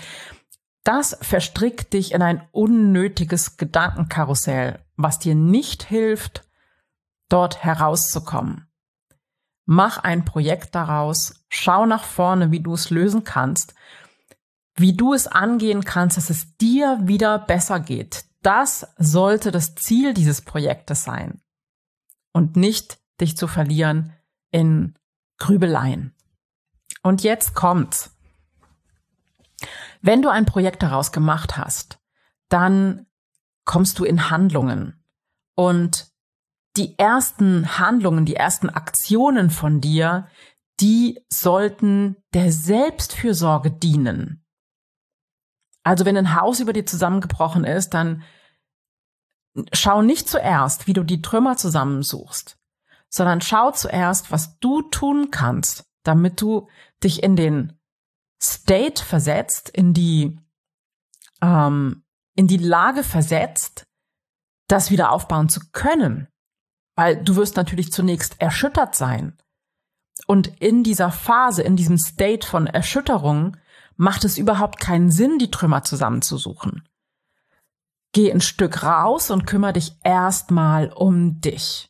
das 0.84 1.18
verstrickt 1.20 1.92
dich 1.92 2.12
in 2.12 2.22
ein 2.22 2.42
unnötiges 2.52 3.56
Gedankenkarussell, 3.56 4.84
was 4.96 5.18
dir 5.18 5.34
nicht 5.34 5.82
hilft, 5.82 6.48
dort 7.28 7.62
herauszukommen. 7.64 8.66
Mach 9.66 9.98
ein 9.98 10.24
Projekt 10.24 10.74
daraus, 10.74 11.44
schau 11.48 11.84
nach 11.84 12.04
vorne, 12.04 12.50
wie 12.50 12.60
du 12.60 12.74
es 12.74 12.90
lösen 12.90 13.24
kannst, 13.24 13.74
wie 14.76 14.96
du 14.96 15.14
es 15.14 15.26
angehen 15.26 15.84
kannst, 15.84 16.16
dass 16.16 16.30
es 16.30 16.56
dir 16.56 16.98
wieder 17.02 17.38
besser 17.38 17.80
geht. 17.80 18.24
Das 18.42 18.88
sollte 18.96 19.50
das 19.50 19.74
Ziel 19.74 20.14
dieses 20.14 20.40
Projektes 20.40 21.04
sein 21.04 21.39
und 22.32 22.56
nicht 22.56 22.98
dich 23.20 23.36
zu 23.36 23.46
verlieren 23.46 24.12
in 24.50 24.94
Grübeleien. 25.38 26.14
Und 27.02 27.22
jetzt 27.22 27.54
kommt's. 27.54 28.16
Wenn 30.02 30.22
du 30.22 30.28
ein 30.28 30.46
Projekt 30.46 30.82
daraus 30.82 31.12
gemacht 31.12 31.56
hast, 31.56 31.98
dann 32.48 33.06
kommst 33.64 33.98
du 33.98 34.04
in 34.04 34.30
Handlungen 34.30 35.04
und 35.54 36.10
die 36.76 36.98
ersten 36.98 37.78
Handlungen, 37.78 38.24
die 38.24 38.36
ersten 38.36 38.70
Aktionen 38.70 39.50
von 39.50 39.80
dir, 39.80 40.28
die 40.80 41.20
sollten 41.28 42.16
der 42.32 42.52
Selbstfürsorge 42.52 43.70
dienen. 43.70 44.44
Also 45.82 46.04
wenn 46.04 46.16
ein 46.16 46.34
Haus 46.40 46.60
über 46.60 46.72
dir 46.72 46.86
zusammengebrochen 46.86 47.64
ist, 47.64 47.90
dann 47.90 48.22
schau 49.72 50.02
nicht 50.02 50.28
zuerst, 50.28 50.86
wie 50.86 50.92
du 50.92 51.02
die 51.02 51.22
Trümmer 51.22 51.56
zusammensuchst, 51.56 52.58
sondern 53.08 53.40
schau 53.40 53.70
zuerst, 53.72 54.30
was 54.30 54.58
du 54.58 54.82
tun 54.82 55.30
kannst, 55.30 55.84
damit 56.04 56.40
du 56.40 56.68
dich 57.02 57.22
in 57.22 57.36
den 57.36 57.78
State 58.42 59.04
versetzt, 59.04 59.68
in 59.68 59.92
die, 59.92 60.38
ähm, 61.42 62.04
in 62.34 62.46
die 62.46 62.56
Lage 62.56 63.02
versetzt, 63.02 63.84
das 64.68 64.90
wieder 64.90 65.10
aufbauen 65.10 65.48
zu 65.48 65.60
können. 65.72 66.28
Weil 66.96 67.22
du 67.22 67.36
wirst 67.36 67.56
natürlich 67.56 67.92
zunächst 67.92 68.40
erschüttert 68.40 68.94
sein. 68.94 69.36
Und 70.26 70.60
in 70.60 70.84
dieser 70.84 71.10
Phase, 71.10 71.62
in 71.62 71.76
diesem 71.76 71.98
State 71.98 72.46
von 72.46 72.66
Erschütterung, 72.66 73.56
macht 73.96 74.24
es 74.24 74.38
überhaupt 74.38 74.80
keinen 74.80 75.10
Sinn, 75.10 75.38
die 75.38 75.50
Trümmer 75.50 75.82
zusammenzusuchen. 75.82 76.88
Geh 78.12 78.32
ein 78.32 78.40
Stück 78.40 78.82
raus 78.82 79.30
und 79.30 79.46
kümmere 79.46 79.74
dich 79.74 79.96
erstmal 80.02 80.92
um 80.92 81.40
dich. 81.40 81.88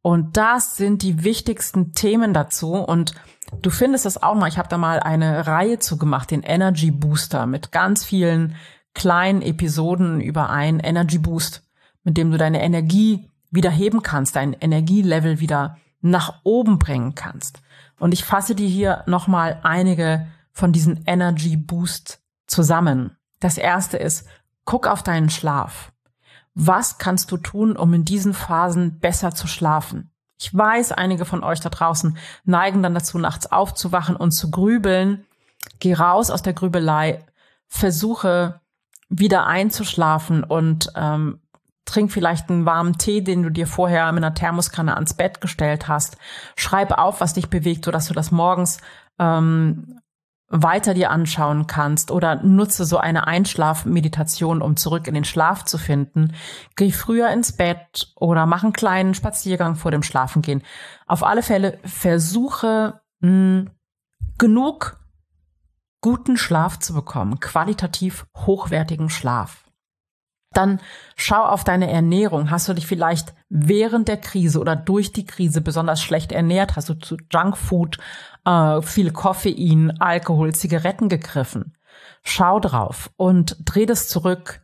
Und 0.00 0.36
das 0.36 0.76
sind 0.76 1.02
die 1.02 1.24
wichtigsten 1.24 1.92
Themen 1.92 2.34
dazu. 2.34 2.74
Und 2.74 3.14
du 3.62 3.70
findest 3.70 4.04
das 4.04 4.22
auch 4.22 4.34
mal. 4.34 4.48
Ich 4.48 4.58
habe 4.58 4.68
da 4.68 4.78
mal 4.78 5.00
eine 5.00 5.46
Reihe 5.46 5.78
zu 5.78 5.96
gemacht, 5.96 6.30
den 6.30 6.42
Energy 6.42 6.90
Booster, 6.90 7.46
mit 7.46 7.72
ganz 7.72 8.04
vielen 8.04 8.56
kleinen 8.94 9.42
Episoden 9.42 10.20
über 10.20 10.50
einen 10.50 10.80
Energy 10.80 11.18
Boost 11.18 11.62
mit 12.04 12.16
dem 12.16 12.30
du 12.30 12.38
deine 12.38 12.62
Energie 12.62 13.28
wieder 13.50 13.70
heben 13.70 14.02
kannst, 14.02 14.36
dein 14.36 14.54
Energielevel 14.54 15.40
wieder 15.40 15.78
nach 16.00 16.40
oben 16.42 16.78
bringen 16.78 17.14
kannst. 17.14 17.62
Und 17.98 18.12
ich 18.12 18.24
fasse 18.24 18.54
dir 18.54 18.68
hier 18.68 19.04
nochmal 19.06 19.60
einige 19.62 20.26
von 20.52 20.72
diesen 20.72 21.04
Energy 21.06 21.56
Boost 21.56 22.20
zusammen. 22.46 23.16
Das 23.42 23.58
erste 23.58 23.96
ist, 23.96 24.28
guck 24.64 24.86
auf 24.86 25.02
deinen 25.02 25.28
Schlaf. 25.28 25.90
Was 26.54 26.98
kannst 26.98 27.32
du 27.32 27.36
tun, 27.36 27.76
um 27.76 27.92
in 27.92 28.04
diesen 28.04 28.34
Phasen 28.34 29.00
besser 29.00 29.34
zu 29.34 29.48
schlafen? 29.48 30.12
Ich 30.38 30.56
weiß, 30.56 30.92
einige 30.92 31.24
von 31.24 31.42
euch 31.42 31.58
da 31.58 31.68
draußen 31.68 32.16
neigen 32.44 32.84
dann 32.84 32.94
dazu, 32.94 33.18
nachts 33.18 33.50
aufzuwachen 33.50 34.14
und 34.14 34.30
zu 34.30 34.52
grübeln. 34.52 35.26
Geh 35.80 35.94
raus 35.94 36.30
aus 36.30 36.42
der 36.42 36.52
Grübelei, 36.52 37.24
versuche 37.66 38.60
wieder 39.08 39.46
einzuschlafen 39.46 40.44
und 40.44 40.92
ähm, 40.94 41.40
Trink 41.84 42.12
vielleicht 42.12 42.48
einen 42.48 42.64
warmen 42.64 42.96
Tee, 42.96 43.22
den 43.22 43.42
du 43.42 43.50
dir 43.50 43.66
vorher 43.66 44.12
mit 44.12 44.22
einer 44.22 44.34
Thermoskanne 44.34 44.94
ans 44.94 45.14
Bett 45.14 45.40
gestellt 45.40 45.88
hast. 45.88 46.16
Schreib 46.54 46.92
auf, 46.96 47.20
was 47.20 47.34
dich 47.34 47.50
bewegt, 47.50 47.86
sodass 47.86 48.06
du 48.06 48.14
das 48.14 48.30
morgens 48.30 48.78
ähm, 49.18 50.00
weiter 50.52 50.92
dir 50.92 51.10
anschauen 51.10 51.66
kannst 51.66 52.10
oder 52.10 52.42
nutze 52.42 52.84
so 52.84 52.98
eine 52.98 53.26
Einschlafmeditation, 53.26 54.60
um 54.60 54.76
zurück 54.76 55.06
in 55.08 55.14
den 55.14 55.24
Schlaf 55.24 55.64
zu 55.64 55.78
finden. 55.78 56.34
Geh 56.76 56.92
früher 56.92 57.30
ins 57.30 57.52
Bett 57.52 58.12
oder 58.16 58.44
mach 58.44 58.62
einen 58.62 58.74
kleinen 58.74 59.14
Spaziergang 59.14 59.76
vor 59.76 59.90
dem 59.90 60.02
Schlafengehen. 60.02 60.62
Auf 61.06 61.24
alle 61.24 61.42
Fälle 61.42 61.78
versuche 61.84 63.00
mh, 63.20 63.28
hm, 63.28 63.70
genug 64.38 65.00
guten 66.02 66.36
Schlaf 66.36 66.78
zu 66.78 66.92
bekommen, 66.92 67.40
qualitativ 67.40 68.26
hochwertigen 68.36 69.08
Schlaf. 69.08 69.64
Dann 70.52 70.80
schau 71.16 71.42
auf 71.42 71.64
deine 71.64 71.90
Ernährung. 71.90 72.50
Hast 72.50 72.68
du 72.68 72.74
dich 72.74 72.86
vielleicht 72.86 73.34
während 73.54 74.08
der 74.08 74.16
Krise 74.16 74.58
oder 74.58 74.74
durch 74.74 75.12
die 75.12 75.26
Krise 75.26 75.60
besonders 75.60 76.02
schlecht 76.02 76.32
ernährt? 76.32 76.74
Hast 76.74 76.88
du 76.88 76.94
zu 76.94 77.18
Junkfood, 77.30 77.98
äh, 78.46 78.80
viel 78.80 79.12
Koffein, 79.12 80.00
Alkohol, 80.00 80.54
Zigaretten 80.54 81.10
gegriffen? 81.10 81.76
Schau 82.22 82.60
drauf 82.60 83.10
und 83.16 83.56
dreh 83.62 83.84
das 83.84 84.08
zurück. 84.08 84.62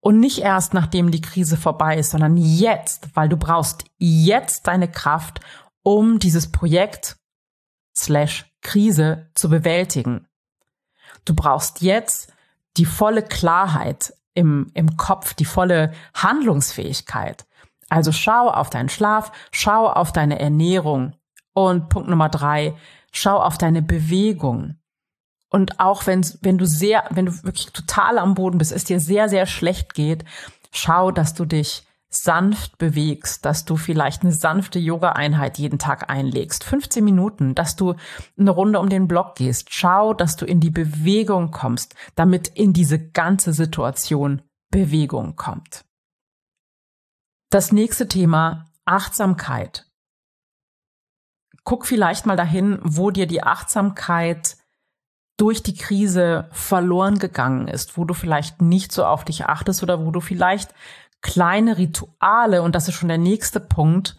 Und 0.00 0.20
nicht 0.20 0.38
erst 0.38 0.74
nachdem 0.74 1.10
die 1.10 1.22
Krise 1.22 1.56
vorbei 1.56 1.96
ist, 1.96 2.10
sondern 2.10 2.36
jetzt, 2.36 3.08
weil 3.14 3.28
du 3.28 3.38
brauchst 3.38 3.84
jetzt 3.96 4.66
deine 4.66 4.88
Kraft, 4.88 5.40
um 5.82 6.18
dieses 6.18 6.52
Projekt 6.52 7.16
slash 7.96 8.44
Krise 8.60 9.30
zu 9.34 9.48
bewältigen. 9.48 10.28
Du 11.24 11.34
brauchst 11.34 11.80
jetzt 11.80 12.32
die 12.76 12.84
volle 12.84 13.22
Klarheit 13.22 14.12
im, 14.34 14.70
im 14.74 14.98
Kopf, 14.98 15.32
die 15.32 15.46
volle 15.46 15.92
Handlungsfähigkeit. 16.14 17.46
Also 17.88 18.12
schau 18.12 18.50
auf 18.50 18.70
deinen 18.70 18.88
Schlaf, 18.88 19.32
schau 19.52 19.86
auf 19.86 20.12
deine 20.12 20.38
Ernährung. 20.38 21.14
Und 21.52 21.88
Punkt 21.88 22.08
Nummer 22.08 22.28
drei, 22.28 22.74
schau 23.12 23.38
auf 23.38 23.58
deine 23.58 23.82
Bewegung. 23.82 24.76
Und 25.48 25.80
auch 25.80 26.06
wenn, 26.06 26.26
wenn 26.42 26.58
du 26.58 26.66
sehr, 26.66 27.04
wenn 27.10 27.26
du 27.26 27.44
wirklich 27.44 27.72
total 27.72 28.18
am 28.18 28.34
Boden 28.34 28.58
bist, 28.58 28.72
es 28.72 28.84
dir 28.84 29.00
sehr, 29.00 29.28
sehr 29.28 29.46
schlecht 29.46 29.94
geht, 29.94 30.24
schau, 30.72 31.10
dass 31.10 31.34
du 31.34 31.44
dich 31.44 31.86
sanft 32.08 32.78
bewegst, 32.78 33.44
dass 33.44 33.64
du 33.64 33.76
vielleicht 33.76 34.22
eine 34.22 34.32
sanfte 34.32 34.78
Yoga-Einheit 34.78 35.58
jeden 35.58 35.78
Tag 35.78 36.08
einlegst, 36.10 36.64
15 36.64 37.04
Minuten, 37.04 37.54
dass 37.54 37.76
du 37.76 37.94
eine 38.38 38.50
Runde 38.50 38.80
um 38.80 38.88
den 38.88 39.08
Block 39.08 39.34
gehst. 39.36 39.72
Schau, 39.72 40.14
dass 40.14 40.36
du 40.36 40.46
in 40.46 40.60
die 40.60 40.70
Bewegung 40.70 41.50
kommst, 41.50 41.94
damit 42.14 42.48
in 42.48 42.72
diese 42.72 42.98
ganze 42.98 43.52
Situation 43.52 44.42
Bewegung 44.70 45.36
kommt. 45.36 45.84
Das 47.56 47.72
nächste 47.72 48.06
Thema, 48.06 48.66
Achtsamkeit. 48.84 49.86
Guck 51.64 51.86
vielleicht 51.86 52.26
mal 52.26 52.36
dahin, 52.36 52.78
wo 52.82 53.10
dir 53.10 53.26
die 53.26 53.42
Achtsamkeit 53.42 54.58
durch 55.38 55.62
die 55.62 55.74
Krise 55.74 56.50
verloren 56.52 57.18
gegangen 57.18 57.66
ist, 57.66 57.96
wo 57.96 58.04
du 58.04 58.12
vielleicht 58.12 58.60
nicht 58.60 58.92
so 58.92 59.06
auf 59.06 59.24
dich 59.24 59.46
achtest 59.46 59.82
oder 59.82 60.04
wo 60.04 60.10
du 60.10 60.20
vielleicht 60.20 60.74
kleine 61.22 61.78
Rituale, 61.78 62.60
und 62.60 62.74
das 62.74 62.88
ist 62.88 62.94
schon 62.96 63.08
der 63.08 63.16
nächste 63.16 63.58
Punkt, 63.58 64.18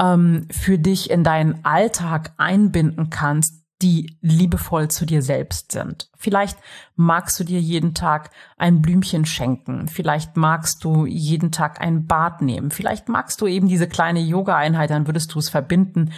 ähm, 0.00 0.48
für 0.50 0.76
dich 0.76 1.10
in 1.10 1.22
deinen 1.22 1.64
Alltag 1.64 2.32
einbinden 2.38 3.08
kannst, 3.08 3.63
die 3.82 4.16
liebevoll 4.20 4.88
zu 4.88 5.04
dir 5.04 5.22
selbst 5.22 5.72
sind. 5.72 6.08
Vielleicht 6.16 6.58
magst 6.96 7.38
du 7.38 7.44
dir 7.44 7.60
jeden 7.60 7.94
Tag 7.94 8.30
ein 8.56 8.80
Blümchen 8.80 9.26
schenken. 9.26 9.88
Vielleicht 9.88 10.36
magst 10.36 10.84
du 10.84 11.06
jeden 11.06 11.50
Tag 11.50 11.80
ein 11.80 12.06
Bad 12.06 12.40
nehmen. 12.40 12.70
Vielleicht 12.70 13.08
magst 13.08 13.40
du 13.40 13.46
eben 13.46 13.68
diese 13.68 13.88
kleine 13.88 14.20
Yoga-Einheit, 14.20 14.90
dann 14.90 15.06
würdest 15.06 15.34
du 15.34 15.38
es 15.38 15.48
verbinden 15.48 16.12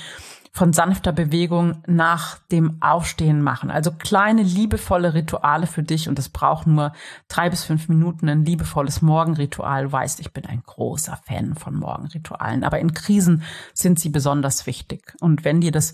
von 0.57 0.73
sanfter 0.73 1.13
Bewegung 1.13 1.83
nach 1.87 2.39
dem 2.51 2.81
Aufstehen 2.81 3.43
machen. 3.43 3.71
Also 3.71 3.93
kleine, 3.93 4.43
liebevolle 4.43 5.13
Rituale 5.13 5.67
für 5.67 5.83
dich 5.83 6.09
und 6.09 6.19
es 6.19 6.31
braucht 6.31 6.67
nur 6.67 6.95
drei 7.29 7.51
bis 7.51 7.65
fünf 7.65 7.91
Minuten. 7.91 8.27
Ein 8.31 8.47
liebevolles 8.47 9.03
Morgenritual. 9.03 9.85
Du 9.85 9.93
weißt, 9.93 10.19
ich 10.21 10.33
bin 10.33 10.47
ein 10.47 10.63
großer 10.65 11.19
Fan 11.27 11.57
von 11.57 11.75
Morgenritualen, 11.75 12.65
aber 12.65 12.79
in 12.79 12.95
Krisen 12.95 13.43
sind 13.75 14.01
sie 14.01 14.09
besonders 14.09 14.67
wichtig. 14.67 15.15
Und 15.21 15.45
wenn 15.45 15.61
dir 15.61 15.73
das 15.73 15.93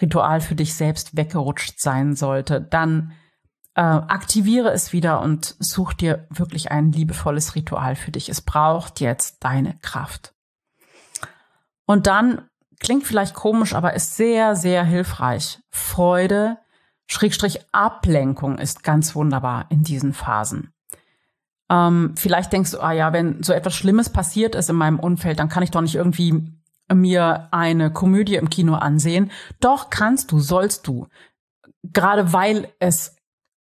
Ritual 0.00 0.40
für 0.40 0.54
dich 0.54 0.74
selbst 0.74 1.16
weggerutscht 1.16 1.80
sein 1.80 2.14
sollte, 2.14 2.60
dann 2.60 3.12
äh, 3.74 3.80
aktiviere 3.80 4.70
es 4.72 4.92
wieder 4.92 5.20
und 5.20 5.54
such 5.60 5.92
dir 5.92 6.26
wirklich 6.30 6.70
ein 6.70 6.92
liebevolles 6.92 7.54
Ritual 7.54 7.96
für 7.96 8.10
dich. 8.10 8.28
Es 8.28 8.40
braucht 8.40 9.00
jetzt 9.00 9.44
deine 9.44 9.78
Kraft. 9.82 10.34
Und 11.86 12.06
dann 12.06 12.42
klingt 12.80 13.04
vielleicht 13.04 13.34
komisch, 13.34 13.74
aber 13.74 13.94
ist 13.94 14.16
sehr, 14.16 14.56
sehr 14.56 14.84
hilfreich. 14.84 15.60
Freude, 15.70 16.58
Schrägstrich 17.06 17.60
Ablenkung 17.72 18.58
ist 18.58 18.82
ganz 18.82 19.14
wunderbar 19.14 19.66
in 19.70 19.82
diesen 19.82 20.12
Phasen. 20.12 20.72
Ähm, 21.70 22.14
vielleicht 22.16 22.52
denkst 22.52 22.72
du, 22.72 22.80
ah 22.80 22.92
ja, 22.92 23.12
wenn 23.12 23.42
so 23.42 23.52
etwas 23.52 23.74
Schlimmes 23.74 24.10
passiert 24.10 24.54
ist 24.54 24.70
in 24.70 24.76
meinem 24.76 24.98
Umfeld, 24.98 25.38
dann 25.38 25.48
kann 25.48 25.62
ich 25.62 25.70
doch 25.70 25.82
nicht 25.82 25.94
irgendwie 25.94 26.52
mir 26.92 27.48
eine 27.50 27.92
Komödie 27.92 28.36
im 28.36 28.50
Kino 28.50 28.74
ansehen. 28.74 29.30
Doch 29.60 29.90
kannst 29.90 30.32
du, 30.32 30.40
sollst 30.40 30.86
du. 30.86 31.08
Gerade 31.82 32.32
weil 32.32 32.72
es 32.78 33.16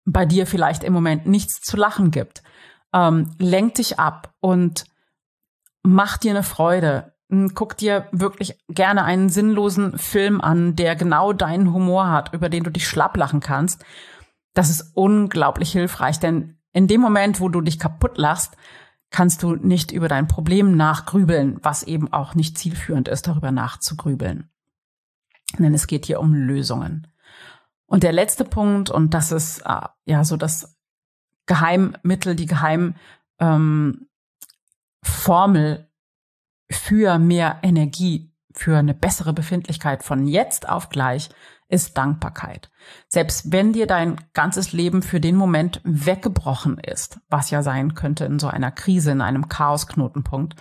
bei 0.05 0.25
dir 0.25 0.47
vielleicht 0.47 0.83
im 0.83 0.93
Moment 0.93 1.27
nichts 1.27 1.61
zu 1.61 1.77
lachen 1.77 2.11
gibt. 2.11 2.41
Ähm, 2.93 3.31
lenk 3.37 3.75
dich 3.75 3.99
ab 3.99 4.33
und 4.39 4.85
mach 5.83 6.17
dir 6.17 6.31
eine 6.31 6.43
Freude. 6.43 7.13
Hm, 7.29 7.53
guck 7.53 7.77
dir 7.77 8.07
wirklich 8.11 8.57
gerne 8.69 9.03
einen 9.03 9.29
sinnlosen 9.29 9.97
Film 9.97 10.39
an, 10.39 10.75
der 10.75 10.95
genau 10.95 11.33
deinen 11.33 11.73
Humor 11.73 12.09
hat, 12.09 12.33
über 12.33 12.49
den 12.49 12.63
du 12.63 12.71
dich 12.71 12.87
schlapp 12.87 13.17
lachen 13.17 13.41
kannst. 13.41 13.83
Das 14.53 14.69
ist 14.69 14.91
unglaublich 14.95 15.71
hilfreich, 15.71 16.19
denn 16.19 16.57
in 16.71 16.87
dem 16.87 17.01
Moment, 17.01 17.39
wo 17.39 17.49
du 17.49 17.61
dich 17.61 17.79
kaputt 17.79 18.17
lachst, 18.17 18.55
kannst 19.09 19.43
du 19.43 19.55
nicht 19.55 19.91
über 19.91 20.07
dein 20.07 20.27
Problem 20.27 20.75
nachgrübeln, 20.75 21.57
was 21.61 21.83
eben 21.83 22.11
auch 22.11 22.35
nicht 22.35 22.57
zielführend 22.57 23.07
ist, 23.07 23.27
darüber 23.27 23.51
nachzugrübeln. 23.51 24.49
Denn 25.57 25.73
es 25.73 25.87
geht 25.87 26.05
hier 26.05 26.19
um 26.19 26.33
Lösungen. 26.33 27.07
Und 27.85 28.03
der 28.03 28.11
letzte 28.11 28.43
Punkt, 28.43 28.89
und 28.89 29.13
das 29.13 29.31
ist 29.31 29.61
äh, 29.61 29.87
ja 30.05 30.25
so 30.25 30.35
das 30.35 30.77
Geheimmittel, 31.45 32.35
die 32.35 32.45
Geheimformel 32.45 32.97
ähm, 35.69 35.85
für 36.69 37.17
mehr 37.17 37.59
Energie, 37.63 38.33
für 38.53 38.77
eine 38.77 38.93
bessere 38.93 39.33
Befindlichkeit 39.33 40.03
von 40.03 40.27
jetzt 40.27 40.67
auf 40.67 40.89
gleich 40.89 41.29
ist 41.69 41.97
Dankbarkeit. 41.97 42.69
Selbst 43.09 43.51
wenn 43.51 43.73
dir 43.73 43.87
dein 43.87 44.15
ganzes 44.33 44.71
Leben 44.71 45.01
für 45.01 45.19
den 45.19 45.35
Moment 45.35 45.81
weggebrochen 45.83 46.77
ist, 46.77 47.19
was 47.29 47.49
ja 47.49 47.61
sein 47.61 47.93
könnte 47.93 48.25
in 48.25 48.39
so 48.39 48.47
einer 48.47 48.71
Krise, 48.71 49.11
in 49.11 49.21
einem 49.21 49.49
Chaosknotenpunkt, 49.49 50.55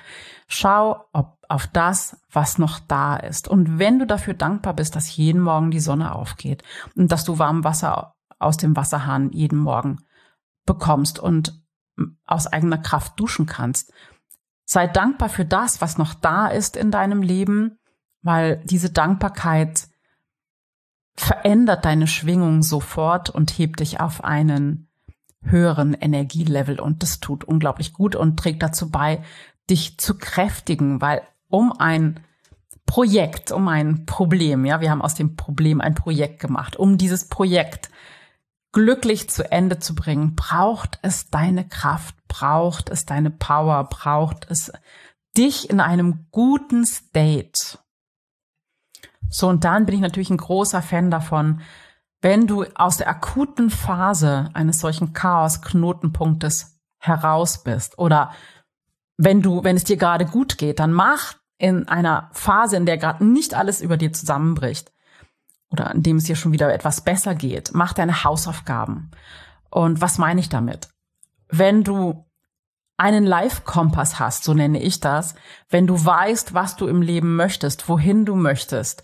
schau 0.49 1.05
ob 1.13 1.37
auf 1.49 1.69
das, 1.69 2.21
was 2.33 2.59
noch 2.59 2.81
da 2.81 3.17
ist. 3.17 3.47
Und 3.47 3.79
wenn 3.79 4.01
du 4.01 4.07
dafür 4.07 4.35
dankbar 4.35 4.75
bist, 4.75 4.97
dass 4.97 5.17
jeden 5.17 5.41
Morgen 5.41 5.71
die 5.71 5.81
Sonne 5.81 6.13
aufgeht 6.13 6.65
und 6.97 7.13
dass 7.13 7.25
du 7.25 7.39
warm 7.39 7.63
Wasser 7.63 8.15
aus 8.39 8.57
dem 8.57 8.75
Wasserhahn 8.75 9.31
jeden 9.31 9.59
Morgen 9.59 10.01
bekommst 10.65 11.21
und 11.21 11.63
aus 12.27 12.49
eigener 12.49 12.79
Kraft 12.79 13.19
duschen 13.21 13.47
kannst, 13.47 13.93
sei 14.65 14.89
dankbar 14.89 15.29
für 15.29 15.45
das, 15.45 15.81
was 15.81 15.99
noch 15.99 16.15
da 16.15 16.49
ist 16.49 16.77
in 16.77 16.91
deinem 16.91 17.23
Leben, 17.23 17.79
weil 18.23 18.61
diese 18.65 18.91
Dankbarkeit 18.91 19.89
verändert 21.17 21.85
deine 21.85 22.07
Schwingung 22.07 22.63
sofort 22.63 23.31
und 23.31 23.51
hebt 23.51 23.81
dich 23.81 24.01
auf 24.01 24.25
einen 24.25 24.89
höheren 25.43 25.95
Energielevel 25.95 26.81
und 26.81 27.03
das 27.03 27.21
tut 27.21 27.45
unglaublich 27.45 27.93
gut 27.93 28.17
und 28.17 28.39
trägt 28.39 28.63
dazu 28.63 28.91
bei, 28.91 29.23
dich 29.71 29.99
zu 29.99 30.19
kräftigen, 30.19 31.01
weil 31.01 31.23
um 31.49 31.73
ein 31.73 32.21
Projekt, 32.85 33.51
um 33.51 33.69
ein 33.69 34.07
Problem, 34.07 34.65
ja, 34.65 34.81
wir 34.81 34.91
haben 34.91 35.03
aus 35.03 35.15
dem 35.15 35.37
Problem 35.37 35.81
ein 35.81 35.95
Projekt 35.95 36.41
gemacht, 36.41 36.77
um 36.77 36.99
dieses 36.99 37.29
Projekt 37.29 37.91
glücklich 38.73 39.31
zu 39.31 39.51
Ende 39.51 39.79
zu 39.79 39.95
bringen, 39.95 40.35
braucht 40.35 40.99
es 41.03 41.31
deine 41.31 41.67
Kraft, 41.67 42.15
braucht 42.29 42.91
es 42.91 43.07
deine 43.07 43.31
Power, 43.31 43.85
braucht 43.85 44.47
es 44.51 44.73
dich 45.37 45.71
in 45.71 45.81
einem 45.81 46.27
guten 46.31 46.85
State. 46.85 47.79
So, 49.29 49.49
und 49.49 49.65
dann 49.65 49.87
bin 49.87 49.95
ich 49.95 50.01
natürlich 50.01 50.31
ein 50.31 50.37
großer 50.37 50.83
Fan 50.83 51.11
davon, 51.11 51.61
wenn 52.23 52.47
du 52.47 52.65
aus 52.75 52.97
der 52.97 53.09
akuten 53.09 53.71
Phase 53.71 54.51
eines 54.55 54.79
solchen 54.79 55.13
Chaos-Knotenpunktes 55.13 56.79
heraus 56.99 57.63
bist 57.63 57.99
oder 57.99 58.33
wenn 59.19 59.43
du, 59.43 59.65
wenn 59.65 59.77
es 59.77 59.85
dir 59.85 59.97
gerade 59.97 60.27
gut 60.27 60.59
geht, 60.59 60.79
dann 60.79 60.93
mach 60.93 61.35
in 61.59 61.89
einer 61.89 62.29
Phase, 62.33 62.77
in 62.77 62.87
der 62.87 62.99
gerade 62.99 63.25
nicht 63.25 63.55
alles 63.55 63.81
über 63.81 63.97
dir 63.97 64.13
zusammenbricht 64.13 64.93
oder 65.71 65.95
in 65.95 66.03
dem 66.03 66.17
es 66.19 66.25
dir 66.25 66.37
schon 66.37 66.53
wieder 66.53 66.73
etwas 66.73 67.01
besser 67.01 67.35
geht, 67.35 67.71
mach 67.73 67.93
deine 67.93 68.25
Hausaufgaben. 68.25 69.11
Und 69.71 70.01
was 70.01 70.19
meine 70.19 70.41
ich 70.41 70.49
damit? 70.49 70.89
Wenn 71.49 71.85
du 71.85 72.26
einen 72.97 73.27
Live-Kompass 73.27 74.19
hast, 74.19 74.45
so 74.45 74.55
nenne 74.55 74.81
ich 74.81 75.01
das, 75.01 75.35
wenn 75.69 75.87
du 75.87 76.03
weißt, 76.03 76.55
was 76.55 76.77
du 76.77 76.87
im 76.87 77.03
Leben 77.03 77.37
möchtest, 77.37 77.89
wohin 77.89 78.25
du 78.25 78.35
möchtest, 78.35 79.03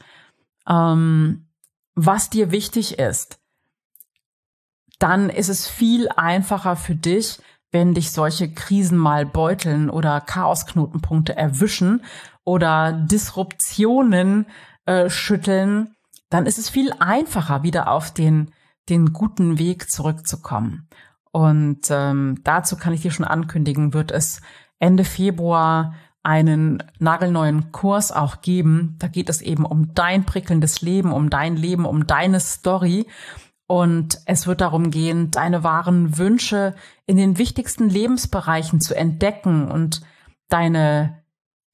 ähm, 0.69 1.49
was 1.95 2.31
dir 2.31 2.51
wichtig 2.51 2.99
ist, 2.99 3.39
dann 4.99 5.31
ist 5.31 5.49
es 5.49 5.69
viel 5.69 6.09
einfacher 6.09 6.77
für 6.77 6.95
dich, 6.95 7.41
wenn 7.71 7.95
dich 7.95 8.13
solche 8.13 8.53
Krisen 8.53 8.99
mal 8.99 9.27
beuteln 9.27 9.91
oder 9.91 10.21
Chaosknotenpunkte 10.21 11.37
erwischen 11.37 12.05
oder 12.45 12.93
Disruptionen 12.93 14.47
äh, 14.85 15.11
schütteln, 15.11 15.95
dann 16.29 16.47
ist 16.47 16.59
es 16.59 16.71
viel 16.71 16.93
einfacher, 16.99 17.63
wieder 17.63 17.91
auf 17.91 18.13
den, 18.13 18.53
den 18.89 19.13
guten 19.13 19.59
Weg 19.59 19.91
zurückzukommen. 19.91 20.89
Und 21.33 21.81
ähm, 21.91 22.41
dazu 22.45 22.77
kann 22.77 22.93
ich 22.93 23.03
dir 23.03 23.11
schon 23.11 23.25
ankündigen, 23.25 23.95
wird 23.95 24.13
es 24.13 24.41
Ende 24.79 25.05
Februar 25.05 25.95
einen 26.23 26.83
nagelneuen 26.99 27.73
Kurs 27.73 28.13
auch 28.13 28.43
geben. 28.43 28.97
Da 28.99 29.09
geht 29.09 29.29
es 29.29 29.41
eben 29.41 29.65
um 29.65 29.95
dein 29.95 30.25
prickelndes 30.25 30.83
Leben, 30.83 31.13
um 31.13 31.31
dein 31.31 31.57
Leben, 31.57 31.85
um 31.85 32.07
deine 32.07 32.39
Story. 32.39 33.07
Und 33.67 34.21
es 34.27 34.47
wird 34.47 34.61
darum 34.61 34.91
gehen, 34.91 35.31
deine 35.31 35.65
wahren 35.65 36.19
Wünsche 36.19 36.75
in 37.07 37.17
den 37.17 37.39
wichtigsten 37.39 37.89
Lebensbereichen 37.89 38.81
zu 38.81 38.95
entdecken 38.95 39.71
und 39.71 40.03
deine 40.49 41.23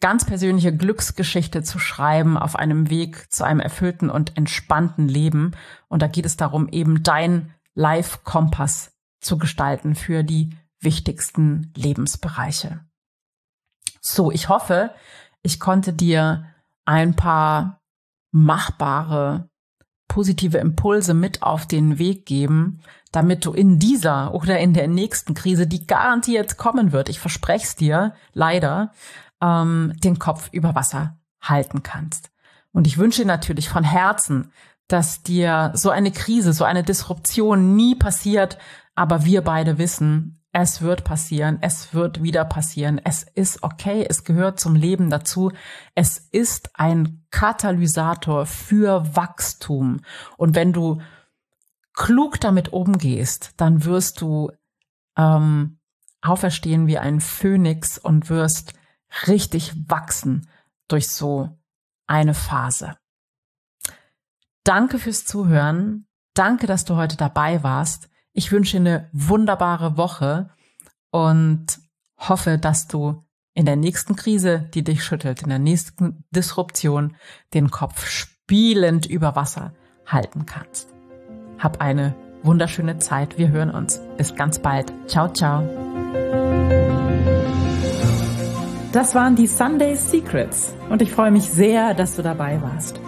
ganz 0.01 0.25
persönliche 0.25 0.75
Glücksgeschichte 0.75 1.63
zu 1.63 1.79
schreiben 1.79 2.39
auf 2.39 2.55
einem 2.55 2.89
Weg 2.89 3.33
zu 3.33 3.45
einem 3.45 3.59
erfüllten 3.59 4.11
und 4.11 4.37
entspannten 4.37 5.09
Leben. 5.09 5.53
Und 5.89 6.03
da 6.03 6.07
geht 6.07 6.25
es 6.25 6.37
darum, 6.37 6.69
eben 6.69 7.03
dein 7.03 7.53
Life-Kompass 7.75 8.98
zu 9.21 9.39
gestalten 9.39 9.95
für 9.95 10.23
die 10.23 10.51
wichtigsten 10.81 11.73
Lebensbereiche. 11.77 12.81
So, 14.01 14.31
ich 14.31 14.49
hoffe, 14.49 14.95
ich 15.43 15.61
konnte 15.61 15.93
dir 15.93 16.47
ein 16.85 17.17
paar 17.17 17.81
machbare 18.31 19.49
positive 20.09 20.59
Impulse 20.59 21.15
mit 21.15 21.43
auf 21.43 21.67
den 21.67 21.99
Weg 21.99 22.27
geben, 22.27 22.81
damit 23.13 23.45
du 23.45 23.53
in 23.53 23.79
dieser 23.79 24.35
oder 24.35 24.59
in 24.59 24.73
der 24.73 24.89
nächsten 24.89 25.35
Krise, 25.35 25.67
die 25.67 25.87
garantiert 25.87 26.57
kommen 26.57 26.93
wird, 26.93 27.09
ich 27.09 27.21
verspreche 27.21 27.65
es 27.65 27.77
dir, 27.77 28.15
leider, 28.33 28.93
ähm, 29.43 29.93
den 30.03 30.19
Kopf 30.19 30.49
über 30.53 30.75
Wasser 30.75 31.19
halten 31.41 31.83
kannst. 31.83 32.31
Und 32.73 32.87
ich 32.87 32.99
wünsche 32.99 33.25
natürlich 33.25 33.69
von 33.69 33.85
Herzen, 33.85 34.51
dass 34.89 35.23
dir 35.23 35.71
so 35.75 35.91
eine 35.91 36.11
Krise, 36.11 36.53
so 36.53 36.65
eine 36.65 36.83
Disruption 36.83 37.77
nie 37.77 37.95
passiert, 37.95 38.59
aber 38.99 39.25
wir 39.25 39.43
beide 39.43 39.79
wissen, 39.79 40.43
es 40.51 40.83
wird 40.83 41.05
passieren, 41.05 41.59
es 41.61 41.95
wird 41.95 42.21
wieder 42.21 42.45
passieren, 42.45 43.01
es 43.05 43.23
ist 43.23 43.63
okay, 43.63 44.05
es 44.09 44.25
gehört 44.25 44.59
zum 44.59 44.75
Leben 44.75 45.09
dazu, 45.09 45.53
es 45.95 46.19
ist 46.19 46.71
ein 46.75 47.25
Katalysator 47.31 48.45
für 48.45 49.15
Wachstum. 49.15 50.01
Und 50.37 50.57
wenn 50.57 50.73
du 50.73 51.01
klug 51.95 52.41
damit 52.41 52.73
umgehst, 52.73 53.53
dann 53.59 53.85
wirst 53.85 54.21
du 54.21 54.51
ähm, 55.17 55.79
auferstehen 56.21 56.89
wie 56.89 56.99
ein 56.99 57.21
Phönix 57.21 57.99
und 57.99 58.31
wirst 58.31 58.73
richtig 59.29 59.75
wachsen 59.89 60.49
durch 60.89 61.07
so 61.09 61.57
eine 62.09 62.35
Phase. 62.35 62.97
Danke 64.65 64.99
fürs 64.99 65.25
Zuhören. 65.25 66.09
Danke, 66.35 66.67
dass 66.67 66.85
du 66.85 66.97
heute 66.97 67.17
dabei 67.17 67.63
warst. 67.63 68.09
Ich 68.39 68.53
wünsche 68.53 68.77
eine 68.77 69.09
wunderbare 69.13 69.97
Woche 69.97 70.51
und 71.11 71.67
hoffe, 72.19 72.57
dass 72.57 72.87
du 72.87 73.25
in 73.53 73.67
der 73.67 73.75
nächsten 73.75 74.15
Krise, 74.15 74.61
die 74.75 74.85
dich 74.85 75.03
schüttelt, 75.03 75.43
in 75.43 75.49
der 75.49 75.59
nächsten 75.59 76.23
Disruption 76.31 77.17
den 77.53 77.73
Kopf 77.73 78.07
spielend 78.07 79.07
über 79.07 79.35
Wasser 79.35 79.73
halten 80.07 80.47
kannst. 80.47 80.95
Hab 81.59 81.81
eine 81.81 82.15
wunderschöne 82.45 83.01
Zeit. 83.01 83.39
Wir 83.39 83.49
hören 83.49 83.73
uns. 83.73 84.01
Bis 84.17 84.37
ganz 84.37 84.61
bald. 84.61 84.93
Ciao, 85.09 85.33
ciao. 85.33 85.65
Das 88.93 89.17
waren 89.17 89.35
die 89.35 89.49
Sunday 89.49 89.97
Secrets 89.97 90.73
und 90.91 91.03
ich 91.03 91.11
freue 91.11 91.33
mich 91.33 91.51
sehr, 91.51 91.93
dass 91.93 92.15
du 92.15 92.23
dabei 92.23 92.63
warst. 92.63 93.01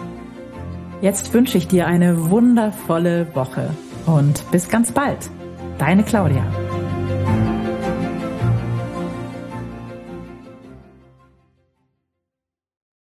Jetzt 0.99 1.33
wünsche 1.33 1.57
ich 1.57 1.69
dir 1.69 1.87
eine 1.87 2.29
wundervolle 2.29 3.33
Woche 3.33 3.69
und 4.05 4.49
bis 4.51 4.67
ganz 4.69 4.91
bald. 4.91 5.29
Deine 5.77 6.03
Claudia. 6.03 6.43